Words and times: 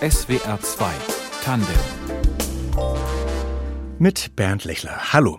SWR 0.00 0.58
2 0.58 0.86
Tandem 1.44 1.68
mit 3.98 4.34
Bernd 4.34 4.64
Lechler. 4.64 5.12
Hallo. 5.12 5.36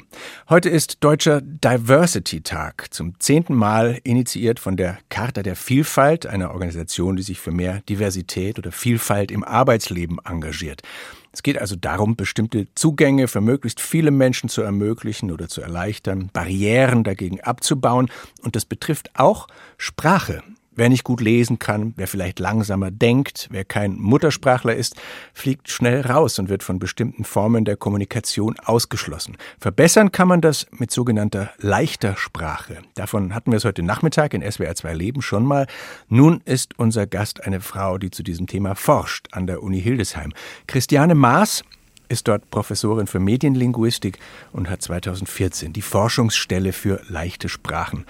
Heute 0.49 0.69
ist 0.69 1.03
Deutscher 1.03 1.41
Diversity 1.41 2.41
Tag, 2.41 2.85
zum 2.91 3.19
zehnten 3.19 3.55
Mal 3.55 3.97
initiiert 4.03 4.59
von 4.59 4.77
der 4.77 4.99
Charta 5.09 5.41
der 5.41 5.55
Vielfalt, 5.55 6.27
einer 6.27 6.51
Organisation, 6.51 7.15
die 7.15 7.23
sich 7.23 7.39
für 7.39 7.49
mehr 7.49 7.81
Diversität 7.89 8.59
oder 8.59 8.71
Vielfalt 8.71 9.31
im 9.31 9.43
Arbeitsleben 9.43 10.19
engagiert. 10.23 10.83
Es 11.31 11.41
geht 11.41 11.57
also 11.57 11.75
darum, 11.75 12.15
bestimmte 12.15 12.67
Zugänge 12.75 13.27
für 13.27 13.41
möglichst 13.41 13.81
viele 13.81 14.11
Menschen 14.11 14.47
zu 14.47 14.61
ermöglichen 14.61 15.31
oder 15.31 15.47
zu 15.47 15.61
erleichtern, 15.63 16.29
Barrieren 16.31 17.03
dagegen 17.03 17.41
abzubauen. 17.41 18.11
Und 18.43 18.55
das 18.55 18.65
betrifft 18.65 19.09
auch 19.15 19.47
Sprache. 19.79 20.43
Wer 20.81 20.89
nicht 20.89 21.03
gut 21.03 21.21
lesen 21.21 21.59
kann, 21.59 21.93
wer 21.95 22.07
vielleicht 22.07 22.39
langsamer 22.39 22.89
denkt, 22.89 23.47
wer 23.51 23.63
kein 23.63 23.99
Muttersprachler 23.99 24.75
ist, 24.75 24.95
fliegt 25.31 25.69
schnell 25.69 26.01
raus 26.01 26.39
und 26.39 26.49
wird 26.49 26.63
von 26.63 26.79
bestimmten 26.79 27.23
Formen 27.23 27.65
der 27.65 27.77
Kommunikation 27.77 28.57
ausgeschlossen. 28.57 29.37
Verbessern 29.59 30.11
kann 30.11 30.27
man 30.27 30.41
das 30.41 30.65
mit 30.71 30.89
sogenannter 30.89 31.51
leichter 31.59 32.17
Sprache. 32.17 32.79
Davon 32.95 33.35
hatten 33.35 33.51
wir 33.51 33.57
es 33.57 33.63
heute 33.63 33.83
Nachmittag 33.83 34.33
in 34.33 34.41
SWR 34.41 34.73
2 34.73 34.95
Leben 34.95 35.21
schon 35.21 35.45
mal. 35.45 35.67
Nun 36.09 36.41
ist 36.45 36.79
unser 36.79 37.05
Gast 37.05 37.43
eine 37.43 37.61
Frau, 37.61 37.99
die 37.99 38.09
zu 38.09 38.23
diesem 38.23 38.47
Thema 38.47 38.73
forscht 38.73 39.27
an 39.33 39.45
der 39.45 39.61
Uni 39.61 39.83
Hildesheim. 39.83 40.33
Christiane 40.65 41.13
Maas 41.13 41.63
ist 42.11 42.27
dort 42.27 42.51
Professorin 42.51 43.07
für 43.07 43.19
Medienlinguistik 43.19 44.19
und 44.51 44.69
hat 44.69 44.81
2014 44.81 45.73
die 45.73 45.81
Forschungsstelle 45.81 46.73
für 46.73 47.01
leichte 47.07 47.49
Sprachen, 47.49 48.05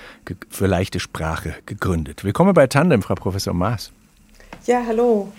für 0.49 0.65
leichte 0.67 0.99
Sprache 0.99 1.55
gegründet. 1.67 2.23
Willkommen 2.23 2.53
bei 2.53 2.67
Tandem, 2.67 3.03
Frau 3.03 3.15
Professor 3.15 3.53
Maas. 3.53 3.91
Ja, 4.65 4.83
hallo. 4.87 5.31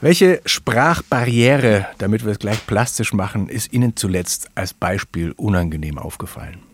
Welche 0.00 0.40
Sprachbarriere, 0.44 1.86
damit 1.98 2.24
wir 2.24 2.32
es 2.32 2.38
gleich 2.38 2.66
plastisch 2.66 3.12
machen, 3.12 3.48
ist 3.48 3.72
Ihnen 3.72 3.96
zuletzt 3.96 4.50
als 4.54 4.74
Beispiel 4.74 5.32
unangenehm 5.32 5.98
aufgefallen? 5.98 6.69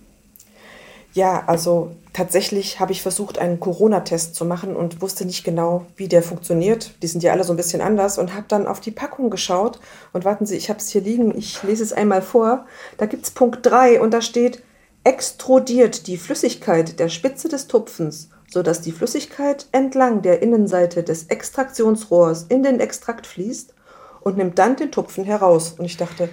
Ja, 1.17 1.45
also 1.47 1.97
tatsächlich 2.12 2.78
habe 2.78 2.92
ich 2.92 3.00
versucht, 3.00 3.39
einen 3.39 3.59
Corona-Test 3.59 4.34
zu 4.34 4.45
machen 4.45 4.77
und 4.77 5.00
wusste 5.00 5.25
nicht 5.25 5.45
genau, 5.45 5.86
wie 5.97 6.09
der 6.09 6.22
funktioniert. 6.22 6.91
Die 7.00 7.06
sind 7.06 7.22
ja 7.22 7.33
alle 7.33 7.42
so 7.42 7.55
ein 7.55 7.56
bisschen 7.56 7.81
anders 7.81 8.19
und 8.19 8.34
habe 8.34 8.45
dann 8.48 8.67
auf 8.67 8.81
die 8.81 8.91
Packung 8.91 9.31
geschaut. 9.31 9.81
Und 10.12 10.27
warten 10.27 10.44
Sie, 10.44 10.56
ich 10.56 10.69
habe 10.69 10.78
es 10.78 10.91
hier 10.91 11.00
liegen, 11.00 11.34
ich 11.34 11.62
lese 11.62 11.83
es 11.83 11.94
einmal 11.94 12.20
vor. 12.20 12.67
Da 12.98 13.06
gibt 13.06 13.25
es 13.25 13.31
Punkt 13.31 13.64
3 13.64 13.98
und 14.03 14.11
da 14.11 14.20
steht, 14.20 14.62
extrudiert 15.05 16.06
die 16.06 16.19
Flüssigkeit 16.19 16.98
der 16.98 17.09
Spitze 17.09 17.48
des 17.48 17.67
Tupfens, 17.67 18.28
sodass 18.50 18.83
die 18.83 18.92
Flüssigkeit 18.92 19.69
entlang 19.72 20.20
der 20.20 20.42
Innenseite 20.42 21.03
des 21.03 21.28
Extraktionsrohrs 21.28 22.44
in 22.50 22.62
den 22.62 22.78
Extrakt 22.78 23.27
fließt 23.27 23.72
und 24.20 24.37
nimmt 24.37 24.59
dann 24.59 24.77
den 24.77 24.92
Tupfen 24.92 25.25
heraus. 25.25 25.77
Und 25.78 25.87
ich 25.87 25.97
dachte, 25.97 26.28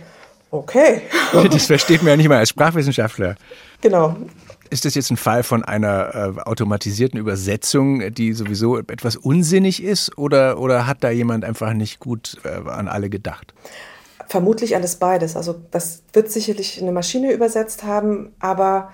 okay. 0.51 1.03
Das 1.49 1.67
versteht 1.67 2.01
man 2.01 2.09
ja 2.09 2.17
nicht 2.17 2.27
mal 2.27 2.39
als 2.39 2.49
Sprachwissenschaftler. 2.49 3.37
Genau. 3.79 4.15
Ist 4.73 4.85
das 4.85 4.95
jetzt 4.95 5.11
ein 5.11 5.17
Fall 5.17 5.43
von 5.43 5.63
einer 5.63 6.16
äh, 6.35 6.41
automatisierten 6.41 7.19
Übersetzung, 7.19 8.11
die 8.11 8.33
sowieso 8.33 8.79
etwas 8.79 9.16
unsinnig 9.16 9.83
ist, 9.83 10.17
oder, 10.17 10.57
oder 10.57 10.88
hat 10.88 11.03
da 11.03 11.11
jemand 11.11 11.45
einfach 11.45 11.73
nicht 11.73 11.99
gut 11.99 12.41
äh, 12.43 12.67
an 12.67 12.88
alle 12.88 13.11
gedacht? 13.11 13.53
Vermutlich 14.25 14.75
alles 14.75 14.95
beides. 14.95 15.38
Also 15.38 15.61
das 15.69 16.01
wird 16.13 16.31
sicherlich 16.31 16.81
eine 16.81 16.91
Maschine 16.91 17.33
übersetzt 17.33 17.83
haben, 17.83 18.33
aber 18.39 18.91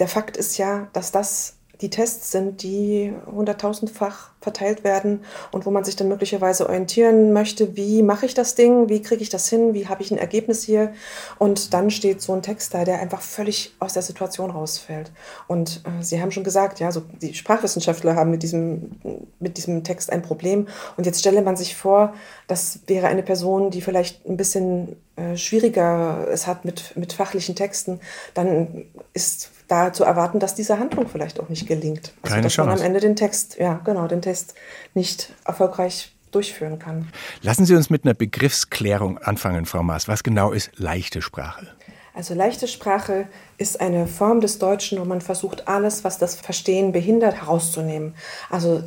der 0.00 0.08
Fakt 0.08 0.36
ist 0.36 0.58
ja, 0.58 0.88
dass 0.94 1.12
das 1.12 1.58
die 1.80 1.90
Tests 1.90 2.30
sind, 2.30 2.62
die 2.62 3.12
hunderttausendfach 3.26 4.30
verteilt 4.40 4.84
werden 4.84 5.22
und 5.52 5.66
wo 5.66 5.70
man 5.70 5.84
sich 5.84 5.96
dann 5.96 6.08
möglicherweise 6.08 6.66
orientieren 6.66 7.32
möchte, 7.32 7.76
wie 7.76 8.02
mache 8.02 8.26
ich 8.26 8.34
das 8.34 8.54
Ding, 8.54 8.88
wie 8.88 9.02
kriege 9.02 9.22
ich 9.22 9.28
das 9.28 9.48
hin, 9.48 9.74
wie 9.74 9.86
habe 9.86 10.02
ich 10.02 10.10
ein 10.10 10.18
Ergebnis 10.18 10.62
hier 10.62 10.92
und 11.38 11.74
dann 11.74 11.90
steht 11.90 12.22
so 12.22 12.32
ein 12.32 12.42
Text 12.42 12.72
da, 12.72 12.84
der 12.84 13.00
einfach 13.00 13.20
völlig 13.20 13.74
aus 13.78 13.92
der 13.92 14.02
Situation 14.02 14.50
rausfällt. 14.50 15.12
Und 15.46 15.82
äh, 15.84 16.02
Sie 16.02 16.20
haben 16.20 16.32
schon 16.32 16.44
gesagt, 16.44 16.80
ja, 16.80 16.90
so 16.90 17.02
die 17.20 17.34
Sprachwissenschaftler 17.34 18.14
haben 18.14 18.30
mit 18.30 18.42
diesem, 18.42 18.92
mit 19.38 19.56
diesem 19.56 19.84
Text 19.84 20.10
ein 20.10 20.22
Problem 20.22 20.68
und 20.96 21.04
jetzt 21.04 21.20
stelle 21.20 21.42
man 21.42 21.56
sich 21.56 21.76
vor, 21.76 22.14
das 22.46 22.80
wäre 22.86 23.08
eine 23.08 23.22
Person, 23.22 23.70
die 23.70 23.82
vielleicht 23.82 24.26
ein 24.26 24.36
bisschen 24.36 24.96
äh, 25.16 25.36
schwieriger 25.36 26.26
es 26.30 26.46
hat 26.46 26.64
mit, 26.64 26.96
mit 26.96 27.12
fachlichen 27.12 27.54
Texten, 27.54 28.00
dann 28.34 28.86
ist 29.12 29.50
da 29.70 29.92
zu 29.92 30.04
erwarten, 30.04 30.40
dass 30.40 30.54
diese 30.54 30.78
Handlung 30.78 31.08
vielleicht 31.08 31.38
auch 31.40 31.48
nicht 31.48 31.66
gelingt. 31.66 32.12
Also, 32.22 32.34
Keine 32.34 32.44
dass 32.44 32.52
Chance. 32.52 32.70
man 32.70 32.78
am 32.78 32.84
Ende 32.84 33.00
den 33.00 33.16
Text, 33.16 33.56
ja, 33.58 33.80
genau, 33.84 34.06
den 34.06 34.22
Test 34.22 34.54
nicht 34.94 35.32
erfolgreich 35.44 36.12
durchführen 36.30 36.78
kann. 36.78 37.08
Lassen 37.42 37.66
Sie 37.66 37.74
uns 37.74 37.90
mit 37.90 38.04
einer 38.04 38.14
Begriffsklärung 38.14 39.18
anfangen, 39.18 39.66
Frau 39.66 39.82
Maas. 39.82 40.08
Was 40.08 40.22
genau 40.22 40.52
ist 40.52 40.70
leichte 40.76 41.22
Sprache? 41.22 41.66
Also 42.14 42.34
leichte 42.34 42.68
Sprache 42.68 43.28
ist 43.56 43.80
eine 43.80 44.06
Form 44.06 44.40
des 44.40 44.58
Deutschen, 44.58 44.98
wo 45.00 45.04
man 45.04 45.20
versucht, 45.20 45.68
alles, 45.68 46.04
was 46.04 46.18
das 46.18 46.34
Verstehen 46.34 46.92
behindert, 46.92 47.34
herauszunehmen. 47.34 48.14
Also 48.48 48.82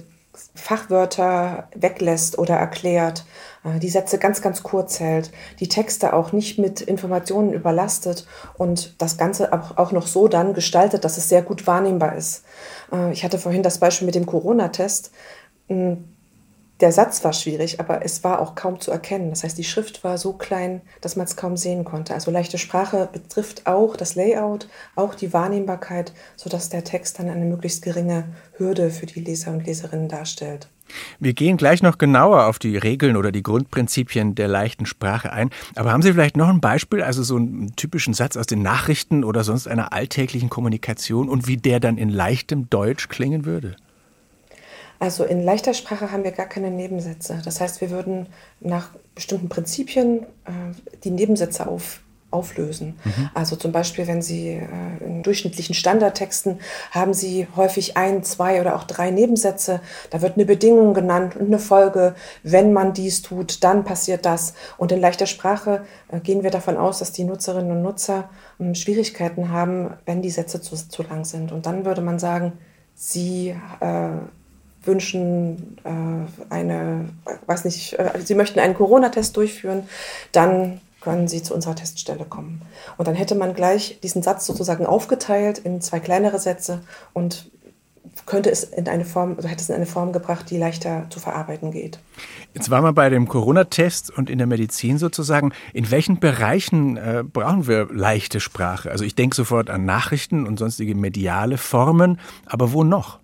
Fachwörter 0.55 1.69
weglässt 1.75 2.37
oder 2.37 2.55
erklärt, 2.55 3.25
die 3.79 3.89
Sätze 3.89 4.17
ganz, 4.17 4.41
ganz 4.41 4.63
kurz 4.63 4.99
hält, 4.99 5.31
die 5.59 5.69
Texte 5.69 6.13
auch 6.13 6.31
nicht 6.33 6.59
mit 6.59 6.81
Informationen 6.81 7.53
überlastet 7.53 8.27
und 8.57 9.01
das 9.01 9.17
Ganze 9.17 9.53
auch 9.53 9.91
noch 9.91 10.07
so 10.07 10.27
dann 10.27 10.53
gestaltet, 10.53 11.05
dass 11.05 11.17
es 11.17 11.29
sehr 11.29 11.41
gut 11.41 11.65
wahrnehmbar 11.65 12.15
ist. 12.15 12.43
Äh, 12.91 13.13
ich 13.13 13.23
hatte 13.23 13.39
vorhin 13.39 13.63
das 13.63 13.77
Beispiel 13.77 14.05
mit 14.05 14.15
dem 14.15 14.25
Corona-Test. 14.25 15.11
Der 16.79 16.91
Satz 16.91 17.23
war 17.23 17.33
schwierig, 17.33 17.79
aber 17.79 18.03
es 18.03 18.23
war 18.23 18.41
auch 18.41 18.55
kaum 18.55 18.79
zu 18.79 18.91
erkennen. 18.91 19.29
Das 19.29 19.43
heißt, 19.43 19.57
die 19.57 19.63
Schrift 19.63 20.03
war 20.03 20.17
so 20.17 20.33
klein, 20.33 20.81
dass 21.01 21.15
man 21.15 21.25
es 21.25 21.35
kaum 21.35 21.55
sehen 21.55 21.85
konnte. 21.85 22.13
Also 22.13 22.31
leichte 22.31 22.57
Sprache 22.57 23.07
betrifft 23.11 23.67
auch 23.67 23.95
das 23.95 24.15
Layout, 24.15 24.67
auch 24.95 25.13
die 25.13 25.33
Wahrnehmbarkeit, 25.33 26.13
sodass 26.35 26.69
der 26.69 26.83
Text 26.83 27.19
dann 27.19 27.29
eine 27.29 27.45
möglichst 27.45 27.83
geringe 27.83 28.25
Hürde 28.57 28.89
für 28.89 29.05
die 29.05 29.21
Leser 29.21 29.51
und 29.51 29.65
Leserinnen 29.65 30.09
darstellt. 30.09 30.67
Wir 31.19 31.33
gehen 31.33 31.57
gleich 31.57 31.81
noch 31.81 31.97
genauer 31.97 32.47
auf 32.47 32.59
die 32.59 32.75
Regeln 32.75 33.15
oder 33.15 33.31
die 33.31 33.43
Grundprinzipien 33.43 34.35
der 34.35 34.47
leichten 34.47 34.85
Sprache 34.85 35.31
ein. 35.31 35.51
Aber 35.75 35.91
haben 35.91 36.01
Sie 36.01 36.11
vielleicht 36.11 36.37
noch 36.37 36.49
ein 36.49 36.59
Beispiel, 36.59 37.01
also 37.01 37.23
so 37.23 37.37
einen 37.37 37.75
typischen 37.75 38.13
Satz 38.13 38.35
aus 38.35 38.47
den 38.47 38.61
Nachrichten 38.61 39.23
oder 39.23 39.43
sonst 39.43 39.67
einer 39.67 39.93
alltäglichen 39.93 40.49
Kommunikation 40.49 41.29
und 41.29 41.47
wie 41.47 41.57
der 41.57 41.79
dann 41.79 41.97
in 41.97 42.09
leichtem 42.09 42.69
Deutsch 42.69 43.09
klingen 43.09 43.45
würde? 43.45 43.75
Also 45.03 45.25
in 45.25 45.43
leichter 45.43 45.73
Sprache 45.73 46.13
haben 46.13 46.23
wir 46.23 46.31
gar 46.31 46.45
keine 46.45 46.71
Nebensätze. 46.71 47.41
Das 47.43 47.59
heißt, 47.59 47.81
wir 47.81 47.89
würden 47.89 48.27
nach 48.61 48.91
bestimmten 49.15 49.49
Prinzipien 49.49 50.23
äh, 50.45 50.51
die 51.03 51.11
Nebensätze 51.11 51.67
auf, 51.67 51.99
auflösen. 52.31 52.97
Mhm. 53.03 53.29
Also 53.33 53.57
zum 53.57 53.73
Beispiel, 53.73 54.07
wenn 54.07 54.21
Sie 54.21 54.51
äh, 54.51 55.05
in 55.05 55.21
durchschnittlichen 55.21 55.75
Standardtexten 55.75 56.61
haben 56.91 57.13
Sie 57.13 57.47
häufig 57.57 57.97
ein, 57.97 58.23
zwei 58.23 58.61
oder 58.61 58.77
auch 58.77 58.85
drei 58.85 59.11
Nebensätze. 59.11 59.81
Da 60.09 60.21
wird 60.21 60.35
eine 60.37 60.45
Bedingung 60.45 60.93
genannt 60.93 61.35
und 61.35 61.47
eine 61.47 61.59
Folge. 61.59 62.15
Wenn 62.43 62.71
man 62.71 62.93
dies 62.93 63.23
tut, 63.23 63.61
dann 63.65 63.83
passiert 63.83 64.25
das. 64.25 64.53
Und 64.77 64.93
in 64.93 65.01
leichter 65.01 65.25
Sprache 65.25 65.83
äh, 66.13 66.21
gehen 66.21 66.43
wir 66.43 66.51
davon 66.51 66.77
aus, 66.77 66.99
dass 66.99 67.11
die 67.11 67.25
Nutzerinnen 67.25 67.73
und 67.73 67.81
Nutzer 67.81 68.29
äh, 68.57 68.73
Schwierigkeiten 68.73 69.49
haben, 69.49 69.95
wenn 70.05 70.21
die 70.21 70.31
Sätze 70.31 70.61
zu, 70.61 70.77
zu 70.77 71.03
lang 71.03 71.25
sind. 71.25 71.51
Und 71.51 71.65
dann 71.65 71.83
würde 71.83 71.99
man 71.99 72.19
sagen, 72.19 72.53
Sie 72.95 73.49
äh, 73.81 74.09
wünschen 74.83 75.77
äh, 75.83 76.53
eine, 76.53 77.09
weiß 77.45 77.65
nicht, 77.65 77.97
äh, 77.99 78.19
Sie 78.23 78.35
möchten 78.35 78.59
einen 78.59 78.73
Corona-Test 78.73 79.35
durchführen, 79.37 79.87
dann 80.31 80.81
können 81.01 81.27
Sie 81.27 81.43
zu 81.43 81.53
unserer 81.53 81.75
Teststelle 81.75 82.25
kommen. 82.25 82.61
Und 82.97 83.07
dann 83.07 83.15
hätte 83.15 83.35
man 83.35 83.53
gleich 83.53 83.99
diesen 84.01 84.23
Satz 84.23 84.45
sozusagen 84.45 84.85
aufgeteilt 84.85 85.59
in 85.59 85.81
zwei 85.81 85.99
kleinere 85.99 86.39
Sätze 86.39 86.81
und 87.11 87.51
könnte 88.25 88.51
es 88.51 88.63
in 88.63 88.87
eine 88.87 89.05
Form, 89.05 89.33
also 89.37 89.49
hätte 89.49 89.61
es 89.61 89.69
in 89.69 89.75
eine 89.75 89.85
Form 89.85 90.13
gebracht, 90.13 90.49
die 90.49 90.57
leichter 90.57 91.07
zu 91.09 91.19
verarbeiten 91.19 91.71
geht. 91.71 91.99
Jetzt 92.53 92.69
waren 92.69 92.83
wir 92.83 92.93
bei 92.93 93.09
dem 93.09 93.27
Corona-Test 93.27 94.15
und 94.15 94.29
in 94.29 94.37
der 94.37 94.47
Medizin 94.47 94.97
sozusagen. 94.97 95.51
In 95.73 95.89
welchen 95.89 96.19
Bereichen 96.19 96.97
äh, 96.97 97.23
brauchen 97.25 97.67
wir 97.67 97.87
leichte 97.91 98.39
Sprache? 98.39 98.91
Also 98.91 99.03
ich 99.03 99.15
denke 99.15 99.35
sofort 99.35 99.69
an 99.69 99.85
Nachrichten 99.85 100.45
und 100.45 100.59
sonstige 100.59 100.95
mediale 100.95 101.57
Formen, 101.57 102.19
aber 102.45 102.71
wo 102.71 102.83
noch? 102.83 103.19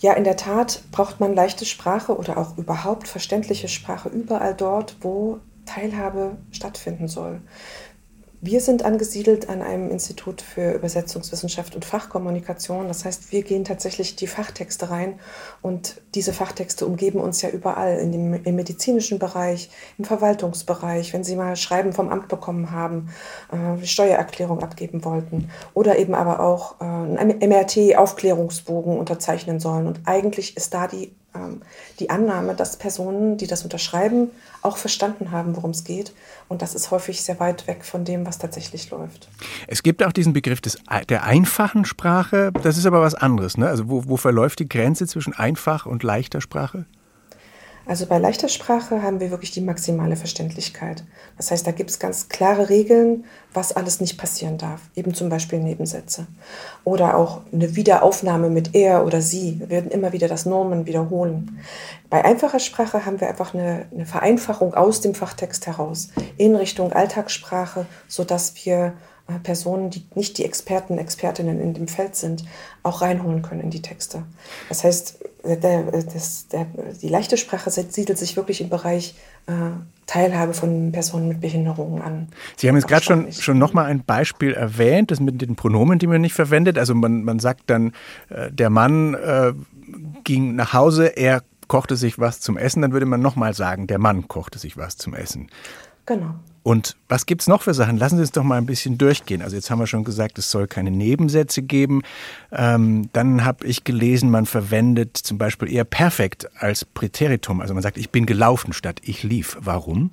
Ja, 0.00 0.14
in 0.14 0.24
der 0.24 0.36
Tat 0.36 0.82
braucht 0.92 1.20
man 1.20 1.34
leichte 1.34 1.66
Sprache 1.66 2.16
oder 2.16 2.38
auch 2.38 2.56
überhaupt 2.56 3.06
verständliche 3.06 3.68
Sprache 3.68 4.08
überall 4.08 4.54
dort, 4.54 4.96
wo 5.02 5.40
Teilhabe 5.66 6.38
stattfinden 6.50 7.06
soll. 7.06 7.42
Wir 8.42 8.62
sind 8.62 8.86
angesiedelt 8.86 9.50
an 9.50 9.60
einem 9.60 9.90
Institut 9.90 10.40
für 10.40 10.72
Übersetzungswissenschaft 10.72 11.74
und 11.74 11.84
Fachkommunikation. 11.84 12.88
Das 12.88 13.04
heißt, 13.04 13.32
wir 13.32 13.42
gehen 13.42 13.66
tatsächlich 13.66 14.16
die 14.16 14.26
Fachtexte 14.26 14.88
rein 14.88 15.20
und 15.60 16.00
diese 16.14 16.32
Fachtexte 16.32 16.86
umgeben 16.86 17.20
uns 17.20 17.42
ja 17.42 17.50
überall, 17.50 17.98
in 17.98 18.12
dem, 18.12 18.32
im 18.42 18.56
medizinischen 18.56 19.18
Bereich, 19.18 19.68
im 19.98 20.06
Verwaltungsbereich, 20.06 21.12
wenn 21.12 21.22
Sie 21.22 21.36
mal 21.36 21.54
Schreiben 21.54 21.92
vom 21.92 22.08
Amt 22.08 22.28
bekommen 22.28 22.70
haben, 22.70 23.10
äh, 23.52 23.84
Steuererklärung 23.84 24.62
abgeben 24.62 25.04
wollten 25.04 25.50
oder 25.74 25.98
eben 25.98 26.14
aber 26.14 26.40
auch 26.40 26.80
äh, 26.80 26.84
einen 26.84 27.40
MRT-Aufklärungsbogen 27.46 28.96
unterzeichnen 28.96 29.60
sollen. 29.60 29.86
Und 29.86 30.00
eigentlich 30.06 30.56
ist 30.56 30.72
da 30.72 30.86
die 30.86 31.12
die 32.00 32.10
Annahme, 32.10 32.54
dass 32.54 32.76
Personen, 32.76 33.36
die 33.36 33.46
das 33.46 33.62
unterschreiben, 33.62 34.30
auch 34.62 34.76
verstanden 34.76 35.30
haben, 35.30 35.56
worum 35.56 35.70
es 35.70 35.84
geht. 35.84 36.12
Und 36.48 36.60
das 36.60 36.74
ist 36.74 36.90
häufig 36.90 37.22
sehr 37.22 37.38
weit 37.38 37.66
weg 37.66 37.84
von 37.84 38.04
dem, 38.04 38.26
was 38.26 38.38
tatsächlich 38.38 38.90
läuft. 38.90 39.28
Es 39.68 39.82
gibt 39.82 40.02
auch 40.02 40.12
diesen 40.12 40.32
Begriff 40.32 40.60
des, 40.60 40.78
der 41.08 41.24
einfachen 41.24 41.84
Sprache. 41.84 42.52
Das 42.62 42.76
ist 42.76 42.86
aber 42.86 43.00
was 43.00 43.14
anderes. 43.14 43.56
Ne? 43.56 43.68
Also 43.68 43.88
wo, 43.88 44.06
wo 44.06 44.16
verläuft 44.16 44.58
die 44.58 44.68
Grenze 44.68 45.06
zwischen 45.06 45.32
einfach 45.32 45.86
und 45.86 46.02
leichter 46.02 46.40
Sprache? 46.40 46.86
Also 47.86 48.06
bei 48.06 48.18
leichter 48.18 48.48
Sprache 48.48 49.02
haben 49.02 49.20
wir 49.20 49.30
wirklich 49.30 49.50
die 49.50 49.60
maximale 49.60 50.14
Verständlichkeit. 50.16 51.02
Das 51.36 51.50
heißt, 51.50 51.66
da 51.66 51.72
gibt 51.72 51.90
es 51.90 51.98
ganz 51.98 52.28
klare 52.28 52.68
Regeln, 52.68 53.24
was 53.52 53.72
alles 53.72 54.00
nicht 54.00 54.18
passieren 54.18 54.58
darf. 54.58 54.80
Eben 54.94 55.14
zum 55.14 55.28
Beispiel 55.28 55.58
Nebensätze. 55.58 56.26
Oder 56.84 57.16
auch 57.16 57.40
eine 57.52 57.74
Wiederaufnahme 57.74 58.50
mit 58.50 58.74
er 58.74 59.04
oder 59.04 59.22
sie. 59.22 59.58
Wir 59.58 59.70
werden 59.70 59.90
immer 59.90 60.12
wieder 60.12 60.28
das 60.28 60.46
Normen 60.46 60.86
wiederholen. 60.86 61.58
Bei 62.10 62.24
einfacher 62.24 62.60
Sprache 62.60 63.06
haben 63.06 63.20
wir 63.20 63.28
einfach 63.28 63.54
eine, 63.54 63.86
eine 63.92 64.06
Vereinfachung 64.06 64.74
aus 64.74 65.00
dem 65.00 65.14
Fachtext 65.14 65.66
heraus 65.66 66.10
in 66.36 66.54
Richtung 66.54 66.92
Alltagssprache, 66.92 67.86
sodass 68.08 68.54
wir 68.64 68.92
Personen, 69.38 69.90
die 69.90 70.04
nicht 70.14 70.38
die 70.38 70.44
Experten, 70.44 70.98
Expertinnen 70.98 71.60
in 71.60 71.74
dem 71.74 71.88
Feld 71.88 72.16
sind, 72.16 72.44
auch 72.82 73.02
reinholen 73.02 73.42
können 73.42 73.60
in 73.60 73.70
die 73.70 73.82
Texte. 73.82 74.24
Das 74.68 74.84
heißt, 74.84 75.18
der, 75.44 75.92
das, 76.02 76.48
der, 76.48 76.66
die 77.00 77.08
leichte 77.08 77.36
Sprache 77.36 77.70
siedelt 77.70 78.18
sich 78.18 78.36
wirklich 78.36 78.60
im 78.60 78.68
Bereich 78.68 79.14
äh, 79.46 79.52
Teilhabe 80.06 80.54
von 80.54 80.92
Personen 80.92 81.28
mit 81.28 81.40
Behinderungen 81.40 82.02
an. 82.02 82.28
Sie 82.56 82.68
haben 82.68 82.76
jetzt 82.76 82.88
gerade 82.88 83.04
schon, 83.04 83.32
schon 83.32 83.58
nochmal 83.58 83.86
ein 83.86 84.04
Beispiel 84.04 84.52
erwähnt, 84.52 85.10
das 85.10 85.20
mit 85.20 85.40
den 85.40 85.56
Pronomen, 85.56 85.98
die 85.98 86.06
man 86.06 86.20
nicht 86.20 86.34
verwendet. 86.34 86.78
Also 86.78 86.94
man, 86.94 87.24
man 87.24 87.38
sagt 87.38 87.70
dann, 87.70 87.92
äh, 88.28 88.50
der 88.50 88.70
Mann 88.70 89.14
äh, 89.14 89.52
ging 90.24 90.56
nach 90.56 90.72
Hause, 90.72 91.06
er 91.06 91.42
kochte 91.68 91.96
sich 91.96 92.18
was 92.18 92.40
zum 92.40 92.56
Essen, 92.56 92.82
dann 92.82 92.92
würde 92.92 93.06
man 93.06 93.20
nochmal 93.20 93.54
sagen, 93.54 93.86
der 93.86 93.98
Mann 93.98 94.26
kochte 94.26 94.58
sich 94.58 94.76
was 94.76 94.96
zum 94.96 95.14
Essen. 95.14 95.48
Genau. 96.04 96.34
Und 96.62 96.96
was 97.08 97.24
gibt 97.24 97.40
es 97.40 97.48
noch 97.48 97.62
für 97.62 97.72
Sachen? 97.72 97.96
Lassen 97.96 98.16
Sie 98.16 98.22
uns 98.22 98.32
doch 98.32 98.42
mal 98.42 98.58
ein 98.58 98.66
bisschen 98.66 98.98
durchgehen. 98.98 99.40
Also 99.40 99.56
jetzt 99.56 99.70
haben 99.70 99.78
wir 99.78 99.86
schon 99.86 100.04
gesagt, 100.04 100.38
es 100.38 100.50
soll 100.50 100.66
keine 100.66 100.90
Nebensätze 100.90 101.62
geben. 101.62 102.02
Ähm, 102.52 103.08
dann 103.12 103.44
habe 103.44 103.66
ich 103.66 103.84
gelesen, 103.84 104.30
man 104.30 104.44
verwendet 104.44 105.16
zum 105.16 105.38
Beispiel 105.38 105.72
eher 105.72 105.84
perfekt 105.84 106.50
als 106.58 106.84
Präteritum. 106.84 107.60
Also 107.60 107.72
man 107.72 107.82
sagt, 107.82 107.96
ich 107.96 108.10
bin 108.10 108.26
gelaufen 108.26 108.72
statt 108.72 109.00
ich 109.02 109.22
lief. 109.22 109.56
Warum? 109.60 110.10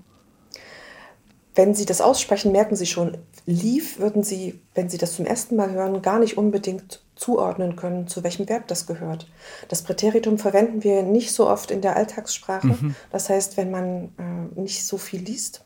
Wenn 1.53 1.73
Sie 1.73 1.85
das 1.85 2.01
aussprechen, 2.01 2.51
merken 2.51 2.75
Sie 2.75 2.85
schon, 2.85 3.17
lief 3.47 3.99
würden 3.99 4.23
Sie, 4.23 4.59
wenn 4.75 4.89
Sie 4.89 4.99
das 4.99 5.15
zum 5.15 5.25
ersten 5.25 5.55
Mal 5.55 5.71
hören, 5.71 6.03
gar 6.03 6.19
nicht 6.19 6.38
unbedingt 6.38 7.01
zuordnen 7.15 7.75
können, 7.75 8.07
zu 8.07 8.23
welchem 8.23 8.47
Verb 8.47 8.67
das 8.67 8.85
gehört. 8.85 9.27
Das 9.67 9.81
Präteritum 9.81 10.38
verwenden 10.38 10.83
wir 10.83 11.01
nicht 11.01 11.31
so 11.31 11.49
oft 11.49 11.71
in 11.71 11.81
der 11.81 11.95
Alltagssprache. 11.95 12.67
Mhm. 12.67 12.95
Das 13.11 13.29
heißt, 13.29 13.57
wenn 13.57 13.71
man 13.71 14.09
äh, 14.19 14.59
nicht 14.61 14.85
so 14.85 14.99
viel 14.99 15.21
liest, 15.21 15.63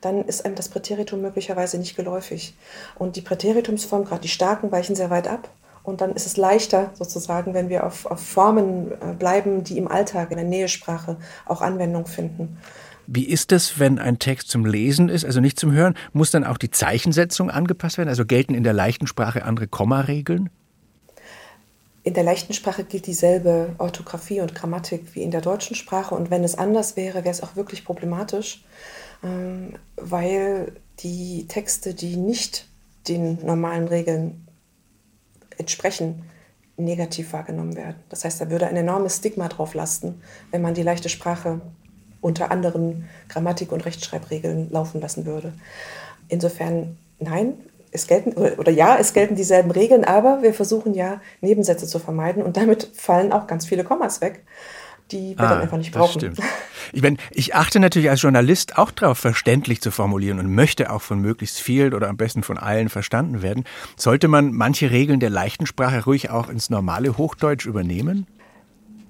dann 0.00 0.24
ist 0.24 0.44
einem 0.44 0.54
das 0.54 0.68
Präteritum 0.68 1.20
möglicherweise 1.20 1.78
nicht 1.78 1.96
geläufig. 1.96 2.54
Und 2.96 3.16
die 3.16 3.20
Präteritumsform, 3.20 4.04
gerade 4.04 4.22
die 4.22 4.28
starken, 4.28 4.72
weichen 4.72 4.96
sehr 4.96 5.10
weit 5.10 5.28
ab. 5.28 5.48
Und 5.82 6.00
dann 6.00 6.12
ist 6.14 6.26
es 6.26 6.36
leichter, 6.38 6.90
sozusagen, 6.94 7.52
wenn 7.52 7.68
wir 7.68 7.84
auf, 7.84 8.06
auf 8.06 8.20
Formen 8.20 8.90
äh, 8.92 9.14
bleiben, 9.18 9.64
die 9.64 9.76
im 9.76 9.86
Alltag, 9.86 10.30
in 10.30 10.38
der 10.38 10.46
Nähesprache 10.46 11.18
auch 11.44 11.60
Anwendung 11.60 12.06
finden. 12.06 12.58
Wie 13.06 13.24
ist 13.24 13.52
es, 13.52 13.78
wenn 13.78 13.98
ein 13.98 14.18
Text 14.18 14.48
zum 14.48 14.64
Lesen 14.64 15.10
ist, 15.10 15.26
also 15.26 15.40
nicht 15.40 15.60
zum 15.60 15.72
Hören? 15.72 15.94
Muss 16.14 16.30
dann 16.30 16.44
auch 16.44 16.56
die 16.56 16.70
Zeichensetzung 16.70 17.50
angepasst 17.50 17.98
werden? 17.98 18.08
Also 18.08 18.24
gelten 18.24 18.54
in 18.54 18.64
der 18.64 18.72
leichten 18.72 19.06
Sprache 19.06 19.44
andere 19.44 19.68
Kommaregeln? 19.68 20.48
In 22.02 22.14
der 22.14 22.22
leichten 22.22 22.52
Sprache 22.52 22.84
gilt 22.84 23.06
dieselbe 23.06 23.74
Orthographie 23.78 24.40
und 24.40 24.54
Grammatik 24.54 25.14
wie 25.14 25.22
in 25.22 25.30
der 25.30 25.40
deutschen 25.40 25.76
Sprache. 25.76 26.14
Und 26.14 26.30
wenn 26.30 26.44
es 26.44 26.56
anders 26.56 26.96
wäre, 26.96 27.24
wäre 27.24 27.30
es 27.30 27.42
auch 27.42 27.56
wirklich 27.56 27.84
problematisch. 27.84 28.64
Ähm, 29.24 29.74
weil 29.96 30.72
die 31.00 31.46
Texte, 31.48 31.94
die 31.94 32.16
nicht 32.16 32.68
den 33.08 33.44
normalen 33.44 33.88
Regeln 33.88 34.46
entsprechen, 35.58 36.22
negativ 36.76 37.32
wahrgenommen 37.32 37.76
werden. 37.76 37.96
Das 38.08 38.24
heißt, 38.24 38.40
da 38.40 38.50
würde 38.50 38.66
ein 38.66 38.76
enormes 38.76 39.16
Stigma 39.16 39.48
drauf 39.48 39.74
lasten, 39.74 40.20
wenn 40.50 40.62
man 40.62 40.74
die 40.74 40.82
leichte 40.82 41.08
Sprache 41.08 41.60
unter 42.20 42.50
anderen 42.50 43.08
Grammatik- 43.28 43.72
und 43.72 43.84
Rechtschreibregeln 43.84 44.70
laufen 44.70 45.00
lassen 45.00 45.26
würde. 45.26 45.52
Insofern, 46.28 46.96
nein, 47.18 47.54
es 47.92 48.08
gelten, 48.08 48.32
oder 48.32 48.72
ja, 48.72 48.96
es 48.98 49.12
gelten 49.12 49.36
dieselben 49.36 49.70
Regeln, 49.70 50.04
aber 50.04 50.42
wir 50.42 50.52
versuchen 50.52 50.94
ja, 50.94 51.20
Nebensätze 51.40 51.86
zu 51.86 51.98
vermeiden 52.00 52.42
und 52.42 52.56
damit 52.56 52.90
fallen 52.94 53.32
auch 53.32 53.46
ganz 53.46 53.66
viele 53.66 53.84
Kommas 53.84 54.20
weg 54.20 54.42
die 55.10 55.36
wir 55.36 55.44
ah, 55.44 55.50
dann 55.50 55.60
einfach 55.62 55.78
nicht 55.78 55.92
brauchen. 55.92 56.20
Stimmt. 56.20 56.38
Ich, 56.92 57.02
mein, 57.02 57.18
ich 57.30 57.54
achte 57.54 57.80
natürlich 57.80 58.10
als 58.10 58.22
Journalist 58.22 58.78
auch 58.78 58.90
darauf, 58.90 59.18
verständlich 59.18 59.80
zu 59.80 59.90
formulieren 59.90 60.38
und 60.38 60.54
möchte 60.54 60.90
auch 60.90 61.02
von 61.02 61.20
möglichst 61.20 61.60
vielen 61.60 61.94
oder 61.94 62.08
am 62.08 62.16
besten 62.16 62.42
von 62.42 62.58
allen 62.58 62.88
verstanden 62.88 63.42
werden. 63.42 63.64
Sollte 63.96 64.28
man 64.28 64.52
manche 64.52 64.90
Regeln 64.90 65.20
der 65.20 65.30
leichten 65.30 65.66
Sprache 65.66 66.04
ruhig 66.04 66.30
auch 66.30 66.48
ins 66.48 66.70
normale 66.70 67.16
Hochdeutsch 67.16 67.66
übernehmen? 67.66 68.26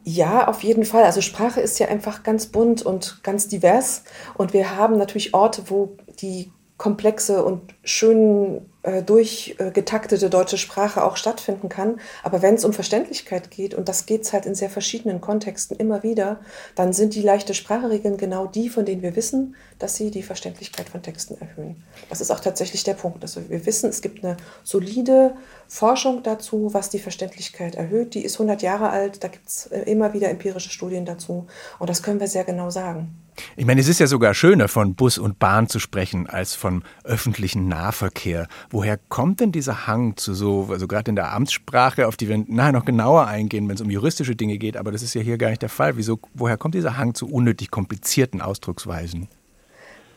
Ja, 0.04 0.48
auf 0.48 0.62
jeden 0.62 0.84
Fall. 0.84 1.04
Also 1.04 1.22
Sprache 1.22 1.60
ist 1.60 1.78
ja 1.78 1.88
einfach 1.88 2.22
ganz 2.22 2.46
bunt 2.46 2.82
und 2.82 3.22
ganz 3.22 3.48
divers. 3.48 4.04
Und 4.34 4.52
wir 4.52 4.76
haben 4.76 4.98
natürlich 4.98 5.32
Orte, 5.32 5.62
wo 5.68 5.96
die 6.20 6.52
komplexe 6.76 7.44
und 7.44 7.74
schön 7.84 8.66
äh, 8.84 9.02
durchgetaktete 9.02 10.28
deutsche 10.28 10.58
Sprache 10.58 11.02
auch 11.04 11.16
stattfinden 11.16 11.68
kann. 11.68 12.00
Aber 12.22 12.42
wenn 12.42 12.54
es 12.54 12.64
um 12.64 12.72
Verständlichkeit 12.72 13.50
geht, 13.50 13.74
und 13.74 13.88
das 13.88 14.04
geht 14.04 14.22
es 14.22 14.32
halt 14.32 14.44
in 14.44 14.54
sehr 14.54 14.68
verschiedenen 14.68 15.22
Kontexten 15.22 15.76
immer 15.76 16.02
wieder, 16.02 16.40
dann 16.74 16.92
sind 16.92 17.14
die 17.14 17.22
leichte 17.22 17.54
Sprachregeln 17.54 18.18
genau 18.18 18.46
die, 18.46 18.68
von 18.68 18.84
denen 18.84 19.00
wir 19.00 19.16
wissen, 19.16 19.56
dass 19.78 19.96
sie 19.96 20.10
die 20.10 20.22
Verständlichkeit 20.22 20.90
von 20.90 21.02
Texten 21.02 21.36
erhöhen. 21.40 21.82
Das 22.10 22.20
ist 22.20 22.30
auch 22.30 22.40
tatsächlich 22.40 22.84
der 22.84 22.94
Punkt. 22.94 23.22
Also 23.22 23.48
wir 23.48 23.64
wissen, 23.64 23.88
es 23.88 24.02
gibt 24.02 24.22
eine 24.22 24.36
solide 24.62 25.34
Forschung 25.66 26.22
dazu, 26.22 26.74
was 26.74 26.90
die 26.90 26.98
Verständlichkeit 26.98 27.76
erhöht. 27.76 28.14
Die 28.14 28.24
ist 28.24 28.34
100 28.34 28.60
Jahre 28.60 28.90
alt, 28.90 29.24
da 29.24 29.28
gibt 29.28 29.48
es 29.48 29.66
äh, 29.68 29.80
immer 29.90 30.12
wieder 30.12 30.28
empirische 30.28 30.70
Studien 30.70 31.06
dazu. 31.06 31.46
Und 31.78 31.88
das 31.88 32.02
können 32.02 32.20
wir 32.20 32.28
sehr 32.28 32.44
genau 32.44 32.68
sagen. 32.68 33.23
Ich 33.56 33.66
meine, 33.66 33.80
es 33.80 33.88
ist 33.88 34.00
ja 34.00 34.06
sogar 34.06 34.34
schöner, 34.34 34.68
von 34.68 34.94
Bus 34.94 35.18
und 35.18 35.38
Bahn 35.38 35.68
zu 35.68 35.78
sprechen, 35.78 36.28
als 36.28 36.54
von 36.54 36.82
öffentlichen 37.04 37.68
Nahverkehr. 37.68 38.48
Woher 38.70 38.96
kommt 38.96 39.40
denn 39.40 39.52
dieser 39.52 39.86
Hang 39.86 40.16
zu 40.16 40.34
so, 40.34 40.68
also 40.70 40.86
gerade 40.86 41.10
in 41.10 41.16
der 41.16 41.32
Amtssprache, 41.32 42.06
auf 42.06 42.16
die 42.16 42.28
wir 42.28 42.44
nachher 42.46 42.72
noch 42.72 42.84
genauer 42.84 43.26
eingehen, 43.26 43.68
wenn 43.68 43.74
es 43.74 43.80
um 43.80 43.90
juristische 43.90 44.36
Dinge 44.36 44.58
geht, 44.58 44.76
aber 44.76 44.92
das 44.92 45.02
ist 45.02 45.14
ja 45.14 45.20
hier 45.20 45.38
gar 45.38 45.50
nicht 45.50 45.62
der 45.62 45.68
Fall. 45.68 45.96
Wieso, 45.96 46.18
woher 46.34 46.56
kommt 46.56 46.74
dieser 46.74 46.96
Hang 46.96 47.14
zu 47.14 47.26
unnötig 47.26 47.70
komplizierten 47.70 48.40
Ausdrucksweisen? 48.40 49.28